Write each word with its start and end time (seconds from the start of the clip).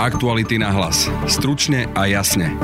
Aktuality 0.00 0.56
na 0.56 0.72
hlas. 0.72 1.12
Stručne 1.28 1.84
a 1.92 2.08
jasne. 2.08 2.56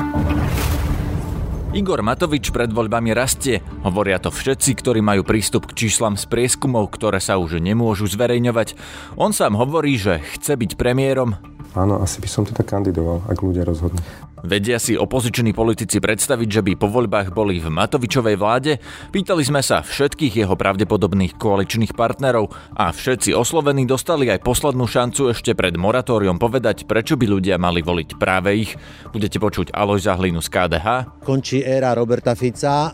Igor 1.69 2.01
Matovič 2.01 2.49
pred 2.49 2.73
voľbami 2.73 3.13
rastie. 3.13 3.61
Hovoria 3.85 4.17
to 4.17 4.33
všetci, 4.33 4.73
ktorí 4.73 5.05
majú 5.05 5.21
prístup 5.21 5.69
k 5.69 5.85
číslam 5.85 6.17
z 6.17 6.25
prieskumov, 6.25 6.89
ktoré 6.89 7.21
sa 7.21 7.37
už 7.37 7.61
nemôžu 7.61 8.09
zverejňovať. 8.09 8.73
On 9.21 9.29
sám 9.29 9.53
hovorí, 9.53 10.01
že 10.01 10.17
chce 10.33 10.57
byť 10.57 10.81
premiérom. 10.81 11.37
Áno, 11.77 12.01
asi 12.01 12.17
by 12.17 12.25
som 12.25 12.41
teda 12.41 12.65
kandidoval, 12.65 13.21
ak 13.29 13.37
ľudia 13.37 13.69
rozhodnú. 13.69 14.01
Vedia 14.45 14.77
si 14.77 14.93
opoziční 14.93 15.57
politici 15.57 15.97
predstaviť, 15.97 16.49
že 16.49 16.61
by 16.61 16.77
po 16.77 16.85
voľbách 16.85 17.33
boli 17.33 17.57
v 17.57 17.73
Matovičovej 17.73 18.37
vláde? 18.37 18.77
Pýtali 19.09 19.41
sme 19.41 19.65
sa 19.65 19.81
všetkých 19.81 20.45
jeho 20.45 20.53
pravdepodobných 20.53 21.41
koaličných 21.41 21.97
partnerov 21.97 22.53
a 22.77 22.93
všetci 22.93 23.33
oslovení 23.33 23.89
dostali 23.89 24.29
aj 24.29 24.45
poslednú 24.45 24.85
šancu 24.85 25.33
ešte 25.33 25.57
pred 25.57 25.73
moratóriom 25.73 26.37
povedať, 26.37 26.85
prečo 26.85 27.17
by 27.17 27.25
ľudia 27.25 27.57
mali 27.57 27.81
voliť 27.81 28.21
práve 28.21 28.53
ich. 28.61 28.77
Budete 29.09 29.41
počuť 29.41 29.73
Aloj 29.73 30.05
Zahlinu 30.05 30.37
z 30.45 30.53
KDH. 30.53 30.87
Končí 31.25 31.65
éra 31.65 31.97
Roberta 31.97 32.37
Fica. 32.37 32.93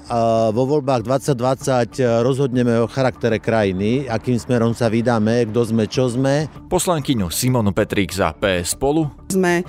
Vo 0.56 0.64
voľbách 0.64 1.04
2020 1.04 2.24
rozhodneme 2.24 2.80
o 2.80 2.88
charaktere 2.88 3.44
krajiny, 3.44 4.08
akým 4.08 4.40
smerom 4.40 4.72
sa 4.72 4.88
vydáme, 4.88 5.52
kto 5.52 5.62
sme, 5.76 5.84
čo 5.92 6.08
sme. 6.08 6.48
Poslankyňu 6.72 7.28
Simonu 7.28 7.76
Petrík 7.76 8.16
za 8.16 8.32
PS 8.32 8.80
spolu. 8.80 9.12
Sme 9.34 9.66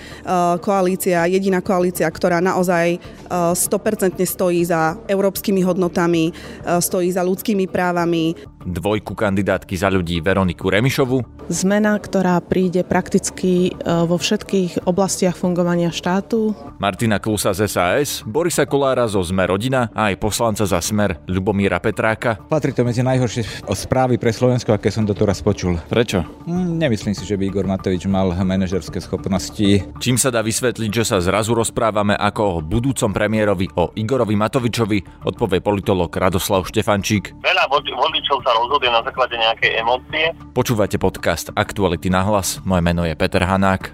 koalícia, 0.61 1.25
jediná 1.25 1.65
koalícia, 1.65 2.05
ktorá 2.05 2.39
naozaj 2.45 3.01
100% 3.33 4.21
e, 4.21 4.27
stojí 4.29 4.61
za 4.65 5.01
európskymi 5.09 5.65
hodnotami, 5.65 6.29
e, 6.29 6.33
stojí 6.79 7.09
za 7.09 7.25
ľudskými 7.25 7.65
právami. 7.67 8.37
Dvojku 8.65 9.13
kandidátky 9.13 9.77
za 9.77 9.93
ľudí 9.93 10.25
Veroniku 10.25 10.73
Remišovu. 10.73 11.47
Zmena, 11.53 12.01
ktorá 12.01 12.41
príde 12.41 12.81
prakticky 12.81 13.69
e, 13.69 13.73
vo 13.85 14.17
všetkých 14.17 14.89
oblastiach 14.89 15.37
fungovania 15.37 15.93
štátu. 15.93 16.57
Martina 16.81 17.21
Klusa 17.21 17.53
z 17.53 17.69
SAS, 17.69 18.25
Borisa 18.25 18.65
Kolára 18.65 19.05
zo 19.05 19.21
Sme 19.21 19.45
rodina 19.45 19.93
a 19.93 20.09
aj 20.09 20.17
poslanca 20.17 20.65
za 20.65 20.81
Smer 20.81 21.21
Ľubomíra 21.29 21.85
Petráka. 21.85 22.41
Patrí 22.49 22.73
to 22.73 22.81
medzi 22.89 23.05
najhoršie 23.05 23.69
správy 23.69 24.17
pre 24.17 24.33
Slovensko, 24.33 24.73
aké 24.73 24.89
som 24.89 25.05
doteraz 25.05 25.45
počul. 25.45 25.77
Prečo? 25.93 26.25
Hm, 26.49 26.81
nemyslím 26.81 27.13
si, 27.13 27.29
že 27.29 27.37
by 27.37 27.45
Igor 27.45 27.69
Matovič 27.69 28.09
mal 28.09 28.33
manažerské 28.33 29.05
schopnosti. 29.05 29.85
Čím 30.01 30.17
sa 30.17 30.33
dá 30.33 30.41
vysvetliť, 30.41 30.91
že 30.91 31.05
sa 31.05 31.21
zrazu 31.21 31.53
rozprávame 31.53 32.17
ako 32.17 32.43
o 32.43 32.57
budúcom 32.65 33.13
premiérovi, 33.13 33.69
o 33.77 33.93
Igorovi 33.93 34.33
Matovičovi, 34.33 35.29
odpovie 35.29 35.61
politolog 35.61 36.09
Radoslav 36.09 36.65
Štefančík. 36.65 37.37
Veľa 37.45 37.65
voličov 37.69 38.39
sa 38.47 38.54
rozhoduje 38.55 38.91
na 38.95 39.03
základe 39.03 39.35
nejakej 39.35 39.83
emócie. 39.83 40.31
Počúvate 40.55 40.97
podcast 41.03 41.51
Aktuality 41.59 42.07
na 42.09 42.23
hlas. 42.23 42.63
Moje 42.63 42.83
meno 42.87 43.03
je 43.03 43.19
Peter 43.19 43.43
Hanák. 43.43 43.91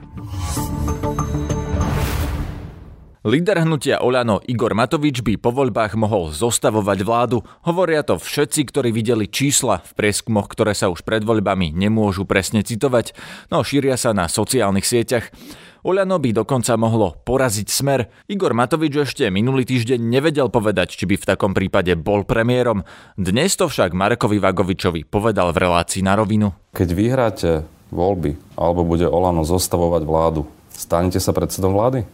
Líder 3.21 3.69
hnutia 3.69 4.01
Oľano 4.01 4.41
Igor 4.49 4.73
Matovič 4.73 5.21
by 5.21 5.37
po 5.37 5.53
voľbách 5.53 5.93
mohol 5.93 6.33
zostavovať 6.33 7.05
vládu. 7.05 7.45
Hovoria 7.69 8.01
to 8.01 8.17
všetci, 8.17 8.73
ktorí 8.73 8.97
videli 8.97 9.29
čísla 9.29 9.85
v 9.85 9.93
prieskumoch, 9.93 10.49
ktoré 10.49 10.73
sa 10.73 10.89
už 10.89 11.05
pred 11.05 11.21
voľbami 11.21 11.69
nemôžu 11.69 12.25
presne 12.25 12.65
citovať, 12.65 13.13
no 13.53 13.61
šíria 13.61 14.01
sa 14.01 14.17
na 14.17 14.25
sociálnych 14.25 14.89
sieťach. 14.89 15.29
Oľano 15.81 16.21
by 16.21 16.45
dokonca 16.45 16.77
mohlo 16.77 17.17
poraziť 17.25 17.69
smer. 17.73 18.13
Igor 18.29 18.53
Matovič 18.53 19.01
ešte 19.01 19.33
minulý 19.33 19.65
týždeň 19.65 19.97
nevedel 19.97 20.53
povedať, 20.53 20.93
či 20.93 21.09
by 21.09 21.17
v 21.17 21.29
takom 21.29 21.57
prípade 21.57 21.97
bol 21.97 22.29
premiérom. 22.29 22.85
Dnes 23.17 23.57
to 23.57 23.65
však 23.65 23.97
Marekovi 23.97 24.37
Vagovičovi 24.37 25.09
povedal 25.09 25.57
v 25.57 25.65
relácii 25.65 26.05
na 26.05 26.21
rovinu. 26.21 26.53
Keď 26.77 26.89
vyhráte 26.93 27.51
voľby 27.89 28.37
alebo 28.61 28.85
bude 28.85 29.09
Olano 29.09 29.41
zostavovať 29.41 30.03
vládu, 30.05 30.45
stanete 30.69 31.17
sa 31.17 31.33
predsedom 31.33 31.73
vlády? 31.73 32.05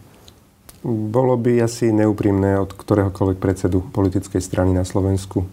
Bolo 0.87 1.35
by 1.35 1.67
asi 1.67 1.91
neúprimné 1.91 2.55
od 2.63 2.71
ktoréhokoľvek 2.71 3.37
predsedu 3.43 3.83
politickej 3.91 4.39
strany 4.39 4.71
na 4.71 4.87
Slovensku 4.87 5.43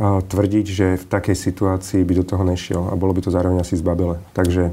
tvrdiť, 0.00 0.66
že 0.68 0.86
v 1.00 1.04
takej 1.08 1.36
situácii 1.36 2.04
by 2.04 2.12
do 2.20 2.24
toho 2.24 2.44
nešiel 2.44 2.88
a 2.88 2.96
bolo 2.96 3.16
by 3.16 3.24
to 3.24 3.32
zároveň 3.32 3.64
asi 3.64 3.76
zbabele. 3.80 4.20
Takže 4.32 4.72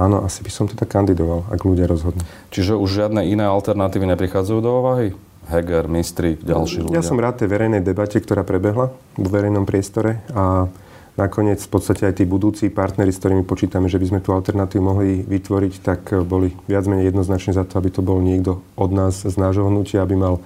áno, 0.00 0.24
asi 0.24 0.40
by 0.40 0.50
som 0.50 0.64
teda 0.64 0.88
kandidoval, 0.88 1.44
ak 1.52 1.60
ľudia 1.60 1.84
rozhodnú. 1.84 2.24
Čiže 2.48 2.80
už 2.80 3.04
žiadne 3.04 3.28
iné 3.28 3.44
alternatívy 3.44 4.08
neprichádzajú 4.16 4.58
do 4.64 4.70
úvahy? 4.80 5.12
Heger, 5.50 5.90
Mistri, 5.90 6.40
ďalší 6.40 6.86
ľudia? 6.88 6.96
Ja 6.96 7.02
som 7.04 7.20
rád 7.20 7.44
tej 7.44 7.52
verejnej 7.52 7.82
debate, 7.84 8.22
ktorá 8.22 8.46
prebehla 8.46 8.94
v 9.18 9.28
verejnom 9.28 9.66
priestore 9.68 10.22
a 10.30 10.70
nakoniec 11.18 11.58
v 11.60 11.70
podstate 11.70 12.06
aj 12.06 12.22
tí 12.22 12.24
budúci 12.24 12.70
partnery, 12.70 13.10
s 13.12 13.20
ktorými 13.20 13.44
počítame, 13.44 13.90
že 13.90 13.98
by 13.98 14.06
sme 14.08 14.20
tú 14.24 14.32
alternatívu 14.32 14.80
mohli 14.80 15.20
vytvoriť, 15.26 15.72
tak 15.82 16.00
boli 16.24 16.54
viac 16.70 16.86
menej 16.86 17.12
jednoznačne 17.12 17.52
za 17.52 17.66
to, 17.66 17.76
aby 17.76 17.90
to 17.92 18.00
bol 18.00 18.22
niekto 18.22 18.62
od 18.78 18.90
nás 18.94 19.20
z 19.20 19.36
nášho 19.36 19.66
hnutia, 19.66 20.06
aby 20.06 20.16
mal 20.16 20.40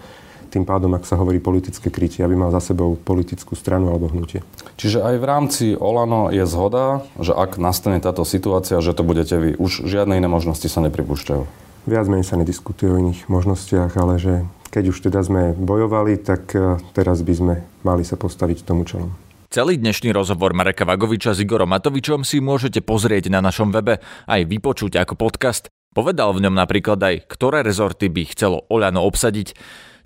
tým 0.48 0.62
pádom, 0.62 0.94
ak 0.94 1.03
sa 1.03 1.19
hovorí 1.19 1.42
politické 1.42 1.91
krytie, 1.91 2.22
aby 2.22 2.38
mal 2.38 2.54
za 2.54 2.62
sebou 2.62 2.94
politickú 2.94 3.59
stranu 3.59 3.91
alebo 3.91 4.06
hnutie. 4.06 4.47
Čiže 4.74 5.06
aj 5.06 5.14
v 5.22 5.28
rámci 5.28 5.64
Olano 5.78 6.34
je 6.34 6.42
zhoda, 6.50 7.06
že 7.22 7.30
ak 7.30 7.62
nastane 7.62 8.02
táto 8.02 8.26
situácia, 8.26 8.82
že 8.82 8.90
to 8.90 9.06
budete 9.06 9.38
vy. 9.38 9.50
Už 9.54 9.86
žiadne 9.86 10.18
iné 10.18 10.26
možnosti 10.26 10.66
sa 10.66 10.82
nepripúšťajú. 10.82 11.42
Viac 11.84 12.06
menej 12.10 12.26
sa 12.26 12.40
nediskutuje 12.40 12.90
o 12.90 12.98
iných 12.98 13.28
možnostiach, 13.30 13.92
ale 13.94 14.18
že 14.18 14.34
keď 14.74 14.84
už 14.90 14.98
teda 15.06 15.22
sme 15.22 15.54
bojovali, 15.54 16.18
tak 16.18 16.50
eh, 16.58 16.80
teraz 16.96 17.22
by 17.22 17.34
sme 17.36 17.54
mali 17.86 18.02
sa 18.02 18.18
postaviť 18.18 18.66
tomu 18.66 18.82
čelom. 18.82 19.14
Celý 19.54 19.78
dnešný 19.78 20.10
rozhovor 20.10 20.50
Mareka 20.50 20.82
Vagoviča 20.82 21.30
s 21.30 21.38
Igorom 21.38 21.70
Matovičom 21.70 22.26
si 22.26 22.42
môžete 22.42 22.82
pozrieť 22.82 23.30
na 23.30 23.38
našom 23.38 23.70
webe 23.70 24.02
aj 24.26 24.50
vypočuť 24.50 24.98
ako 24.98 25.14
podcast. 25.14 25.70
Povedal 25.94 26.34
v 26.34 26.42
ňom 26.42 26.58
napríklad 26.58 26.98
aj, 26.98 27.30
ktoré 27.30 27.62
rezorty 27.62 28.10
by 28.10 28.34
chcelo 28.34 28.66
Oľano 28.66 29.06
obsadiť. 29.06 29.54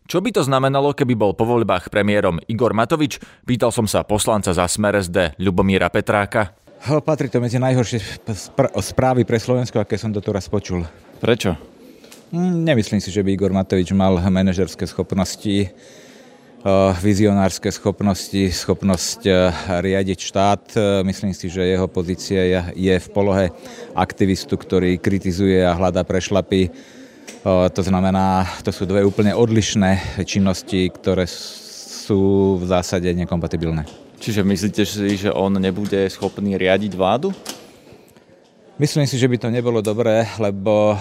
Čo 0.09 0.25
by 0.25 0.33
to 0.33 0.41
znamenalo, 0.41 0.97
keby 0.97 1.13
bol 1.13 1.37
po 1.37 1.45
voľbách 1.45 1.93
premiérom 1.93 2.41
Igor 2.49 2.73
Matovič? 2.73 3.21
Pýtal 3.45 3.69
som 3.69 3.85
sa 3.85 4.09
poslanca 4.09 4.57
za 4.57 4.65
Smer 4.65 5.05
SD 5.05 5.37
Ľubomíra 5.37 5.93
Petráka. 5.93 6.57
Patrí 7.05 7.29
to 7.29 7.45
medzi 7.45 7.61
najhoršie 7.61 8.25
správy 8.81 9.29
pre 9.29 9.37
Slovensko, 9.37 9.85
aké 9.85 10.01
som 10.01 10.09
doteraz 10.09 10.49
počul. 10.49 10.89
Prečo? 11.21 11.61
Hm, 12.33 12.65
nemyslím 12.65 13.05
si, 13.05 13.13
že 13.13 13.21
by 13.21 13.37
Igor 13.37 13.53
Matovič 13.53 13.93
mal 13.93 14.17
manažerské 14.33 14.89
schopnosti 14.89 15.77
vizionárske 17.05 17.69
schopnosti, 17.69 18.49
schopnosť 18.49 19.29
riadiť 19.85 20.19
štát. 20.25 20.65
Myslím 21.05 21.37
si, 21.37 21.53
že 21.53 21.69
jeho 21.69 21.85
pozícia 21.85 22.73
je 22.73 22.97
v 22.97 23.09
polohe 23.13 23.53
aktivistu, 23.93 24.57
ktorý 24.57 24.97
kritizuje 24.97 25.61
a 25.61 25.77
hľadá 25.77 26.01
prešlapy. 26.01 26.97
To 27.47 27.83
znamená, 27.83 28.45
to 28.67 28.75
sú 28.75 28.85
dve 28.85 29.07
úplne 29.07 29.33
odlišné 29.33 30.21
činnosti, 30.27 30.91
ktoré 30.91 31.25
sú 31.29 32.57
v 32.59 32.65
zásade 32.67 33.07
nekompatibilné. 33.15 33.87
Čiže 34.19 34.43
myslíte 34.43 34.83
si, 34.83 35.15
že 35.15 35.31
on 35.31 35.55
nebude 35.55 36.11
schopný 36.11 36.59
riadiť 36.59 36.93
vládu? 36.99 37.31
Myslím 38.79 39.07
si, 39.07 39.19
že 39.19 39.31
by 39.31 39.37
to 39.39 39.49
nebolo 39.55 39.79
dobré, 39.79 40.27
lebo 40.43 40.99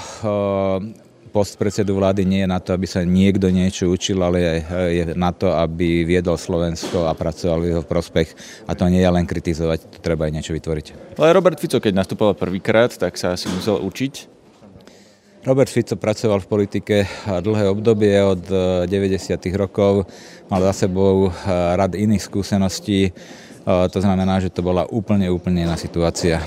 post 1.33 1.57
predsedu 1.57 1.97
vlády 1.97 2.25
nie 2.25 2.41
je 2.45 2.49
na 2.49 2.61
to, 2.61 2.73
aby 2.73 2.85
sa 2.85 3.01
niekto 3.05 3.49
niečo 3.49 3.89
učil, 3.89 4.21
ale 4.21 4.61
je 4.93 5.03
na 5.13 5.29
to, 5.33 5.53
aby 5.53 6.05
viedol 6.05 6.37
Slovensko 6.37 7.09
a 7.09 7.17
pracoval 7.17 7.61
v 7.61 7.69
jeho 7.73 7.83
prospech. 7.85 8.33
A 8.69 8.77
to 8.77 8.85
nie 8.89 9.01
je 9.01 9.09
len 9.09 9.25
kritizovať, 9.25 9.89
to 9.93 9.99
treba 10.01 10.29
aj 10.29 10.33
niečo 10.37 10.53
vytvoriť. 10.53 11.17
Ale 11.17 11.33
Robert 11.33 11.57
Fico, 11.57 11.81
keď 11.81 11.93
nastupoval 11.97 12.37
prvýkrát, 12.37 12.93
tak 12.93 13.17
sa 13.17 13.33
asi 13.33 13.49
musel 13.49 13.81
učiť. 13.81 14.36
Robert 15.47 15.71
Fico 15.71 15.95
pracoval 15.95 16.43
v 16.43 16.51
politike 16.51 16.95
dlhé 17.23 17.71
obdobie 17.71 18.19
od 18.19 18.43
90. 18.83 19.31
rokov, 19.55 20.03
mal 20.51 20.59
za 20.59 20.83
sebou 20.83 21.31
rad 21.47 21.95
iných 21.95 22.19
skúseností, 22.19 23.15
to 23.63 23.99
znamená, 24.03 24.43
že 24.43 24.51
to 24.51 24.59
bola 24.59 24.83
úplne, 24.91 25.31
úplne 25.31 25.63
iná 25.63 25.79
situácia. 25.79 26.43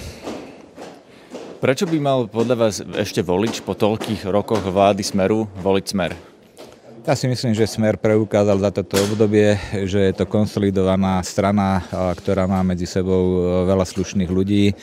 Prečo 1.65 1.89
by 1.89 1.97
mal 1.97 2.29
podľa 2.29 2.57
vás 2.61 2.85
ešte 2.85 3.25
volič 3.25 3.65
po 3.65 3.73
toľkých 3.73 4.29
rokoch 4.29 4.61
vlády 4.69 5.01
Smeru 5.01 5.49
voliť 5.49 5.85
Smer? 5.89 6.13
Ja 7.09 7.17
si 7.17 7.25
myslím, 7.25 7.57
že 7.57 7.65
Smer 7.65 7.97
preukázal 7.97 8.61
za 8.61 8.69
toto 8.69 9.01
obdobie, 9.01 9.57
že 9.89 10.13
je 10.13 10.13
to 10.13 10.29
konsolidovaná 10.29 11.25
strana, 11.25 11.89
ktorá 12.21 12.45
má 12.45 12.61
medzi 12.61 12.85
sebou 12.85 13.49
veľa 13.65 13.89
slušných 13.89 14.29
ľudí, 14.29 14.77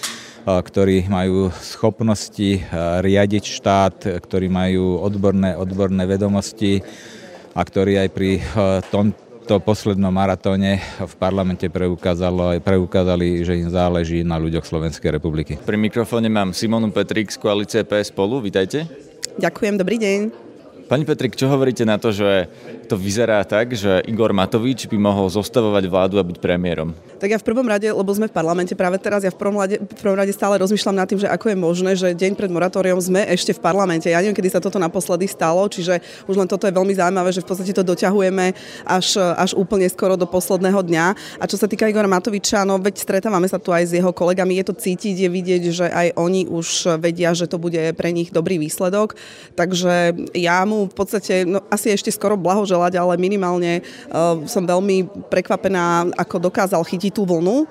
ktorí 0.48 1.12
majú 1.12 1.52
schopnosti 1.52 2.64
riadiť 3.04 3.44
štát, 3.44 4.24
ktorí 4.24 4.48
majú 4.48 4.96
odborné, 5.04 5.60
odborné 5.60 6.08
vedomosti 6.08 6.80
a 7.52 7.60
ktorí 7.68 8.00
aj 8.00 8.10
pri 8.16 8.40
tom, 8.88 9.12
to 9.44 9.60
poslednom 9.60 10.12
maratóne 10.12 10.80
v 11.04 11.14
parlamente 11.20 11.68
preukázalo, 11.68 12.56
preukázali, 12.64 13.44
že 13.44 13.60
im 13.60 13.68
záleží 13.68 14.24
na 14.24 14.40
ľuďoch 14.40 14.64
Slovenskej 14.64 15.20
republiky. 15.20 15.60
Pri 15.60 15.76
mikrofóne 15.76 16.32
mám 16.32 16.56
Simonu 16.56 16.92
Petrík 16.96 17.28
z 17.28 17.40
koalície 17.40 17.84
PS 17.84 18.16
spolu, 18.16 18.40
vítajte. 18.40 18.88
Ďakujem, 19.40 19.76
dobrý 19.76 20.00
deň. 20.00 20.20
Pani 20.88 21.04
Petrik, 21.04 21.36
čo 21.36 21.52
hovoríte 21.52 21.84
na 21.84 22.00
to, 22.00 22.16
že 22.16 22.48
to 22.88 22.96
vyzerá 22.96 23.44
tak, 23.44 23.76
že 23.76 24.00
Igor 24.08 24.32
Matovič 24.32 24.88
by 24.88 24.96
mohol 24.96 25.28
zostavovať 25.28 25.84
vládu 25.92 26.16
a 26.16 26.24
byť 26.24 26.38
premiérom? 26.40 26.96
Tak 27.20 27.28
ja 27.28 27.40
v 27.42 27.46
prvom 27.46 27.68
rade, 27.68 27.90
lebo 27.92 28.08
sme 28.16 28.32
v 28.32 28.34
parlamente 28.34 28.72
práve 28.78 28.96
teraz, 29.02 29.28
ja 29.28 29.34
v 29.34 29.36
prvom 29.36 29.60
rade, 29.60 29.82
v 29.82 29.98
prvom 30.00 30.16
rade 30.16 30.32
stále 30.32 30.56
rozmýšľam 30.62 30.96
nad 30.96 31.08
tým, 31.10 31.20
že 31.20 31.28
ako 31.28 31.52
je 31.52 31.58
možné, 31.58 31.92
že 32.00 32.16
deň 32.16 32.40
pred 32.40 32.48
moratóriom 32.48 32.96
sme 33.02 33.28
ešte 33.28 33.52
v 33.52 33.60
parlamente. 33.60 34.08
Ja 34.08 34.24
neviem, 34.24 34.38
kedy 34.38 34.56
sa 34.56 34.64
toto 34.64 34.80
naposledy 34.80 35.28
stalo, 35.28 35.68
čiže 35.68 36.00
už 36.30 36.40
len 36.40 36.48
toto 36.48 36.64
je 36.64 36.72
veľmi 36.72 36.94
zaujímavé, 36.96 37.36
že 37.36 37.44
v 37.44 37.50
podstate 37.52 37.74
to 37.76 37.84
doťahujeme 37.84 38.56
až, 38.88 39.20
až 39.36 39.52
úplne 39.58 39.90
skoro 39.92 40.16
do 40.16 40.30
posledného 40.30 40.80
dňa. 40.80 41.06
A 41.42 41.46
čo 41.50 41.60
sa 41.60 41.68
týka 41.68 41.90
Igora 41.90 42.08
Matoviča, 42.08 42.64
no 42.64 42.80
veď 42.80 43.02
stretávame 43.02 43.50
sa 43.50 43.60
tu 43.60 43.74
aj 43.74 43.84
s 43.90 43.92
jeho 43.98 44.14
kolegami, 44.14 44.62
je 44.62 44.66
to 44.72 44.76
cítiť, 44.78 45.26
je 45.26 45.30
vidieť, 45.30 45.64
že 45.74 45.86
aj 45.90 46.08
oni 46.16 46.48
už 46.48 47.02
vedia, 47.02 47.36
že 47.36 47.50
to 47.50 47.60
bude 47.60 47.82
pre 47.98 48.16
nich 48.16 48.30
dobrý 48.32 48.62
výsledok. 48.62 49.18
Takže 49.58 50.16
ja 50.38 50.62
mu 50.64 50.86
v 50.86 50.96
podstate, 50.96 51.44
no 51.50 51.66
asi 51.74 51.92
ešte 51.92 52.14
skoro 52.14 52.38
blahoželať, 52.78 52.94
ale 53.02 53.14
minimálne 53.18 53.82
uh, 53.82 54.46
som 54.46 54.62
veľmi 54.62 55.28
prekvapená, 55.34 56.14
ako 56.14 56.38
dokázal 56.38 56.86
chytiť 56.86 57.12
tú 57.12 57.26
vlnu 57.26 57.66
uh, 57.66 57.68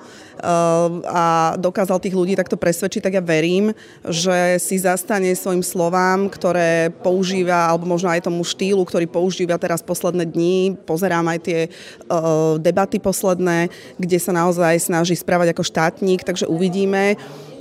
a 1.07 1.25
dokázal 1.55 2.03
tých 2.03 2.13
ľudí 2.13 2.35
takto 2.35 2.59
presvedčiť, 2.59 3.01
tak 3.01 3.15
ja 3.15 3.23
verím, 3.23 3.71
že 4.03 4.59
si 4.59 4.75
zastane 4.75 5.31
svojim 5.31 5.63
slovám, 5.63 6.27
ktoré 6.27 6.91
používa, 6.91 7.71
alebo 7.71 7.87
možno 7.87 8.11
aj 8.11 8.27
tomu 8.27 8.43
štýlu, 8.43 8.83
ktorý 8.83 9.07
používa 9.07 9.55
teraz 9.55 9.79
posledné 9.79 10.27
dni. 10.27 10.75
Pozerám 10.83 11.25
aj 11.31 11.39
tie 11.47 11.59
uh, 12.11 12.59
debaty 12.59 12.99
posledné, 12.99 13.71
kde 13.95 14.19
sa 14.19 14.35
naozaj 14.35 14.83
snaží 14.83 15.15
správať 15.15 15.55
ako 15.55 15.63
štátnik, 15.63 16.27
takže 16.27 16.49
uvidíme. 16.49 17.15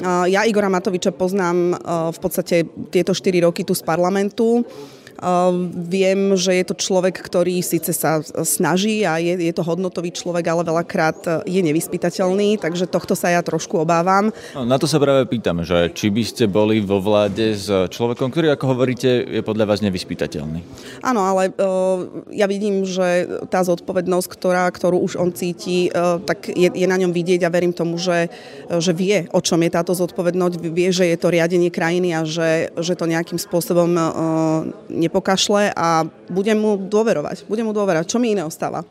Ja 0.04 0.44
Igora 0.44 0.68
Matoviča 0.68 1.08
poznám 1.08 1.72
v 2.12 2.18
podstate 2.20 2.68
tieto 2.92 3.16
4 3.16 3.48
roky 3.48 3.64
tu 3.64 3.72
z 3.72 3.80
parlamentu. 3.80 4.60
Ehm, 5.16 5.72
viem, 5.72 6.36
že 6.36 6.52
je 6.52 6.64
to 6.68 6.76
človek, 6.76 7.16
ktorý 7.16 7.64
síce 7.64 7.88
sa 7.96 8.20
snaží 8.44 9.00
a 9.08 9.16
je, 9.16 9.32
je 9.48 9.54
to 9.54 9.64
hodnotový 9.64 10.12
človek, 10.12 10.44
ale 10.52 10.62
veľakrát 10.66 11.18
e, 11.24 11.30
je 11.48 11.60
nevyspytateľný, 11.64 12.60
takže 12.60 12.84
tohto 12.84 13.16
sa 13.16 13.32
ja 13.32 13.40
trošku 13.40 13.80
obávam. 13.80 14.28
No, 14.52 14.68
na 14.68 14.76
to 14.76 14.84
sa 14.84 15.00
práve 15.00 15.24
pýtam, 15.24 15.64
že 15.64 15.88
či 15.96 16.12
by 16.12 16.22
ste 16.24 16.44
boli 16.44 16.84
vo 16.84 17.00
vláde 17.00 17.56
s 17.56 17.68
človekom, 17.68 18.28
ktorý, 18.28 18.52
ako 18.52 18.76
hovoríte, 18.76 19.08
je 19.24 19.40
podľa 19.40 19.64
vás 19.72 19.80
nevyspytateľný. 19.80 20.60
Áno, 21.00 21.24
ale 21.24 21.48
uh, 21.56 22.26
ja 22.28 22.44
vidím, 22.44 22.84
že 22.84 23.24
tá 23.48 23.64
zodpovednosť, 23.64 24.28
ktorá, 24.28 24.68
ktorú 24.68 25.00
už 25.00 25.16
on 25.16 25.32
cíti, 25.32 25.88
tak 26.26 26.50
je, 26.50 26.68
je 26.72 26.86
na 26.88 26.98
ňom 26.98 27.12
vidieť 27.12 27.46
a 27.46 27.52
verím 27.52 27.72
tomu, 27.72 27.96
že, 27.96 28.28
že 28.68 28.92
vie, 28.92 29.28
o 29.32 29.40
čom 29.40 29.60
je 29.62 29.70
táto 29.72 29.92
zodpovednosť, 29.96 30.54
vie, 30.60 30.88
že 30.92 31.08
je 31.08 31.16
to 31.18 31.32
riadenie 31.32 31.70
krajiny 31.72 32.12
a 32.12 32.22
že, 32.26 32.72
že 32.76 32.94
to 32.98 33.08
nejakým 33.08 33.38
spôsobom 33.40 33.90
uh, 33.96 34.10
nepokašle 35.06 35.72
a 35.72 36.04
budem 36.28 36.58
mu 36.58 36.76
dôverovať. 36.76 37.46
Budem 37.46 37.66
mu 37.66 37.72
dôverovať. 37.72 38.06
Čo 38.10 38.18
mi 38.18 38.34
iné 38.34 38.42
ostáva? 38.42 38.84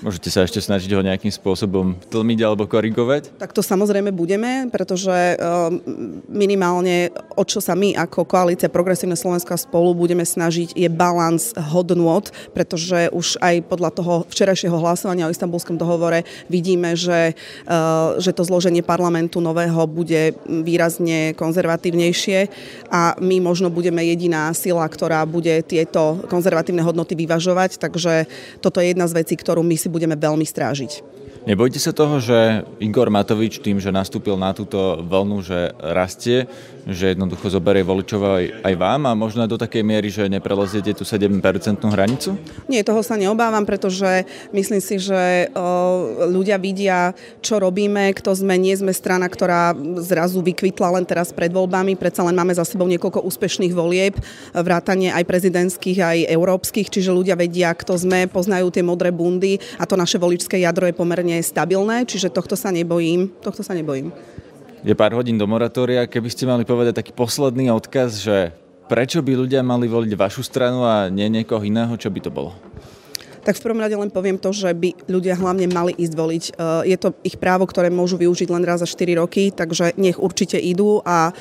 Môžete 0.00 0.32
sa 0.32 0.48
ešte 0.48 0.64
snažiť 0.64 0.90
ho 0.96 1.04
nejakým 1.04 1.28
spôsobom 1.28 1.92
tlmiť 2.08 2.38
alebo 2.40 2.64
korigovať? 2.64 3.36
Tak 3.36 3.52
to 3.52 3.60
samozrejme 3.60 4.10
budeme, 4.10 4.66
pretože 4.72 5.12
ehm, 5.12 6.24
minimálne 6.26 7.12
o 7.36 7.44
čo 7.44 7.60
sa 7.60 7.76
my 7.76 7.94
ako 8.08 8.24
koalícia 8.24 8.72
Progresívne 8.72 9.14
Slovenska 9.14 9.60
spolu 9.60 9.92
budeme 9.92 10.24
snažiť 10.24 10.72
je 10.72 10.88
balans 10.88 11.52
hodnôt, 11.70 12.24
pretože 12.56 13.12
už 13.12 13.36
aj 13.44 13.66
podľa 13.68 13.90
toho 13.92 14.14
včerajšieho 14.32 14.72
hlasovania 14.72 15.28
o 15.28 15.34
istambulskom 15.34 15.76
dohovore 15.76 16.24
vidíme, 16.48 16.96
že, 16.96 17.36
ehm, 17.68 18.18
že 18.18 18.32
to 18.32 18.42
zloženie 18.42 18.80
parlamentu 18.80 19.38
nového 19.44 19.84
bude 19.84 20.32
výrazne 20.48 21.36
konzervatívnejšie 21.36 22.38
a 22.88 23.14
my 23.20 23.36
možno 23.44 23.68
budeme 23.68 24.00
jediná 24.02 24.48
sila, 24.56 24.88
ktorá 24.88 25.22
bude 25.28 25.60
tieto 25.62 26.24
konzervatívne 26.26 26.80
hodnoty 26.80 27.12
vyvažovať, 27.14 27.76
takže 27.76 28.24
toto 28.64 28.80
je 28.80 28.96
jedna 28.96 29.04
z 29.04 29.16
vecí, 29.20 29.36
ktorú 29.36 29.59
ktorú 29.60 29.68
my 29.68 29.76
si 29.76 29.92
budeme 29.92 30.16
veľmi 30.16 30.48
strážiť. 30.48 31.04
Nebojte 31.40 31.80
sa 31.80 31.92
toho, 31.92 32.20
že 32.20 32.64
Igor 32.80 33.08
Matovič 33.08 33.60
tým, 33.60 33.80
že 33.80 33.92
nastúpil 33.92 34.36
na 34.36 34.52
túto 34.52 35.00
vlnu, 35.00 35.40
že 35.40 35.72
rastie, 35.80 36.48
že 36.88 37.12
jednoducho 37.12 37.52
zoberie 37.52 37.84
voličov 37.84 38.20
aj, 38.20 38.44
aj 38.64 38.74
vám 38.78 39.02
a 39.08 39.12
možno 39.18 39.44
do 39.44 39.60
takej 39.60 39.82
miery, 39.84 40.08
že 40.08 40.30
nepreleziete 40.30 40.96
tú 40.96 41.04
7% 41.04 41.40
hranicu? 41.90 42.36
Nie, 42.70 42.86
toho 42.86 43.02
sa 43.04 43.18
neobávam, 43.18 43.64
pretože 43.64 44.24
myslím 44.54 44.80
si, 44.80 44.96
že 45.00 45.50
ľudia 46.30 46.56
vidia, 46.56 47.16
čo 47.44 47.60
robíme, 47.60 48.12
kto 48.16 48.32
sme, 48.32 48.56
nie 48.56 48.76
sme 48.76 48.94
strana, 48.94 49.28
ktorá 49.28 49.76
zrazu 50.00 50.40
vykvitla 50.40 51.00
len 51.00 51.04
teraz 51.04 51.34
pred 51.34 51.52
voľbami, 51.52 51.98
predsa 51.98 52.24
len 52.24 52.36
máme 52.36 52.54
za 52.56 52.64
sebou 52.64 52.88
niekoľko 52.88 53.24
úspešných 53.24 53.74
volieb, 53.74 54.16
vrátanie 54.54 55.12
aj 55.12 55.24
prezidentských, 55.26 55.98
aj 56.00 56.18
európskych, 56.30 56.88
čiže 56.88 57.14
ľudia 57.14 57.36
vedia, 57.36 57.72
kto 57.76 57.96
sme, 57.96 58.30
poznajú 58.30 58.72
tie 58.72 58.84
modré 58.84 59.12
bundy 59.12 59.58
a 59.76 59.84
to 59.84 59.98
naše 59.98 60.16
voličské 60.16 60.60
jadro 60.62 60.86
je 60.88 60.96
pomerne 60.96 61.36
stabilné, 61.42 62.04
čiže 62.08 62.32
tohto 62.32 62.54
sa 62.54 62.72
nebojím. 62.72 63.32
Tohto 63.40 63.60
sa 63.64 63.76
nebojím. 63.76 64.12
Je 64.80 64.96
pár 64.96 65.12
hodín 65.12 65.36
do 65.36 65.44
moratória. 65.44 66.08
Keby 66.08 66.28
ste 66.32 66.48
mali 66.48 66.64
povedať 66.64 67.04
taký 67.04 67.12
posledný 67.12 67.68
odkaz, 67.68 68.24
že 68.24 68.56
prečo 68.88 69.20
by 69.20 69.36
ľudia 69.36 69.60
mali 69.60 69.84
voliť 69.84 70.16
vašu 70.16 70.40
stranu 70.40 70.88
a 70.88 71.12
nie 71.12 71.28
niekoho 71.28 71.60
iného, 71.60 71.92
čo 72.00 72.08
by 72.08 72.20
to 72.24 72.32
bolo? 72.32 72.56
Tak 73.40 73.56
v 73.56 73.64
prvom 73.64 73.80
rade 73.80 73.96
len 73.96 74.12
poviem 74.12 74.36
to, 74.36 74.52
že 74.52 74.68
by 74.72 74.92
ľudia 75.08 75.36
hlavne 75.36 75.66
mali 75.72 75.92
ísť 75.96 76.14
voliť. 76.14 76.44
E, 76.44 76.52
je 76.92 76.96
to 77.00 77.16
ich 77.24 77.36
právo, 77.40 77.64
ktoré 77.64 77.88
môžu 77.88 78.20
využiť 78.20 78.48
len 78.52 78.64
raz 78.64 78.84
za 78.84 78.88
4 78.88 79.20
roky, 79.20 79.52
takže 79.52 79.96
nech 79.96 80.20
určite 80.20 80.60
idú 80.60 81.00
a 81.04 81.30
e, 81.30 81.32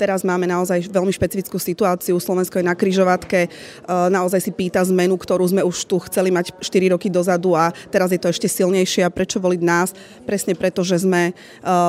teraz 0.00 0.24
máme 0.24 0.48
naozaj 0.48 0.88
veľmi 0.88 1.12
špecifickú 1.12 1.60
situáciu. 1.60 2.16
Slovensko 2.16 2.60
je 2.60 2.68
na 2.68 2.74
kryžovatke, 2.76 3.40
e, 3.46 3.48
naozaj 3.86 4.40
si 4.40 4.52
pýta 4.52 4.80
zmenu, 4.88 5.16
ktorú 5.20 5.44
sme 5.44 5.62
už 5.64 5.76
tu 5.84 6.00
chceli 6.08 6.32
mať 6.32 6.56
4 6.60 6.94
roky 6.96 7.12
dozadu 7.12 7.52
a 7.52 7.72
teraz 7.92 8.12
je 8.12 8.20
to 8.20 8.32
ešte 8.32 8.48
silnejšie 8.48 9.04
a 9.04 9.12
prečo 9.12 9.40
voliť 9.40 9.60
nás? 9.60 9.92
Presne 10.24 10.56
preto, 10.56 10.80
že 10.86 11.02
sme 11.02 11.32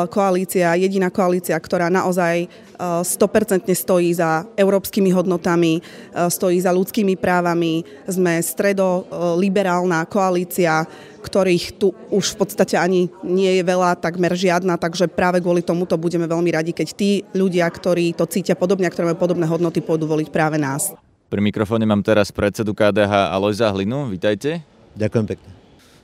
koalícia, 0.09 0.75
jediná 0.77 1.13
koalícia, 1.13 1.55
ktorá 1.57 1.87
naozaj 1.91 2.47
100% 2.81 3.69
stojí 3.77 4.09
za 4.17 4.49
európskymi 4.57 5.13
hodnotami, 5.13 5.77
stojí 6.17 6.57
za 6.57 6.73
ľudskými 6.73 7.13
právami, 7.13 7.85
sme 8.09 8.41
stredo 8.41 9.05
liberálna 9.37 10.09
koalícia, 10.09 10.81
ktorých 11.21 11.77
tu 11.77 11.93
už 12.09 12.33
v 12.33 12.37
podstate 12.41 12.81
ani 12.81 13.05
nie 13.21 13.53
je 13.53 13.61
veľa, 13.61 14.01
takmer 14.01 14.33
žiadna, 14.33 14.81
takže 14.81 15.05
práve 15.05 15.37
kvôli 15.37 15.61
tomuto 15.61 15.93
budeme 15.93 16.25
veľmi 16.25 16.49
radi, 16.49 16.73
keď 16.73 16.87
tí 16.97 17.21
ľudia, 17.37 17.69
ktorí 17.69 18.17
to 18.17 18.25
cítia 18.25 18.57
podobne 18.57 18.89
a 18.89 18.93
ktorí 18.93 19.13
majú 19.13 19.21
podobné 19.21 19.45
hodnoty, 19.45 19.85
pôjdu 19.85 20.09
voliť 20.09 20.33
práve 20.33 20.57
nás. 20.57 20.89
Pri 21.29 21.39
mikrofóne 21.39 21.85
mám 21.85 22.01
teraz 22.01 22.33
predsedu 22.33 22.73
KDH 22.73 23.29
Alojza 23.29 23.69
Hlinu. 23.69 24.09
Vítajte. 24.09 24.65
Ďakujem 24.97 25.25
pekne. 25.29 25.49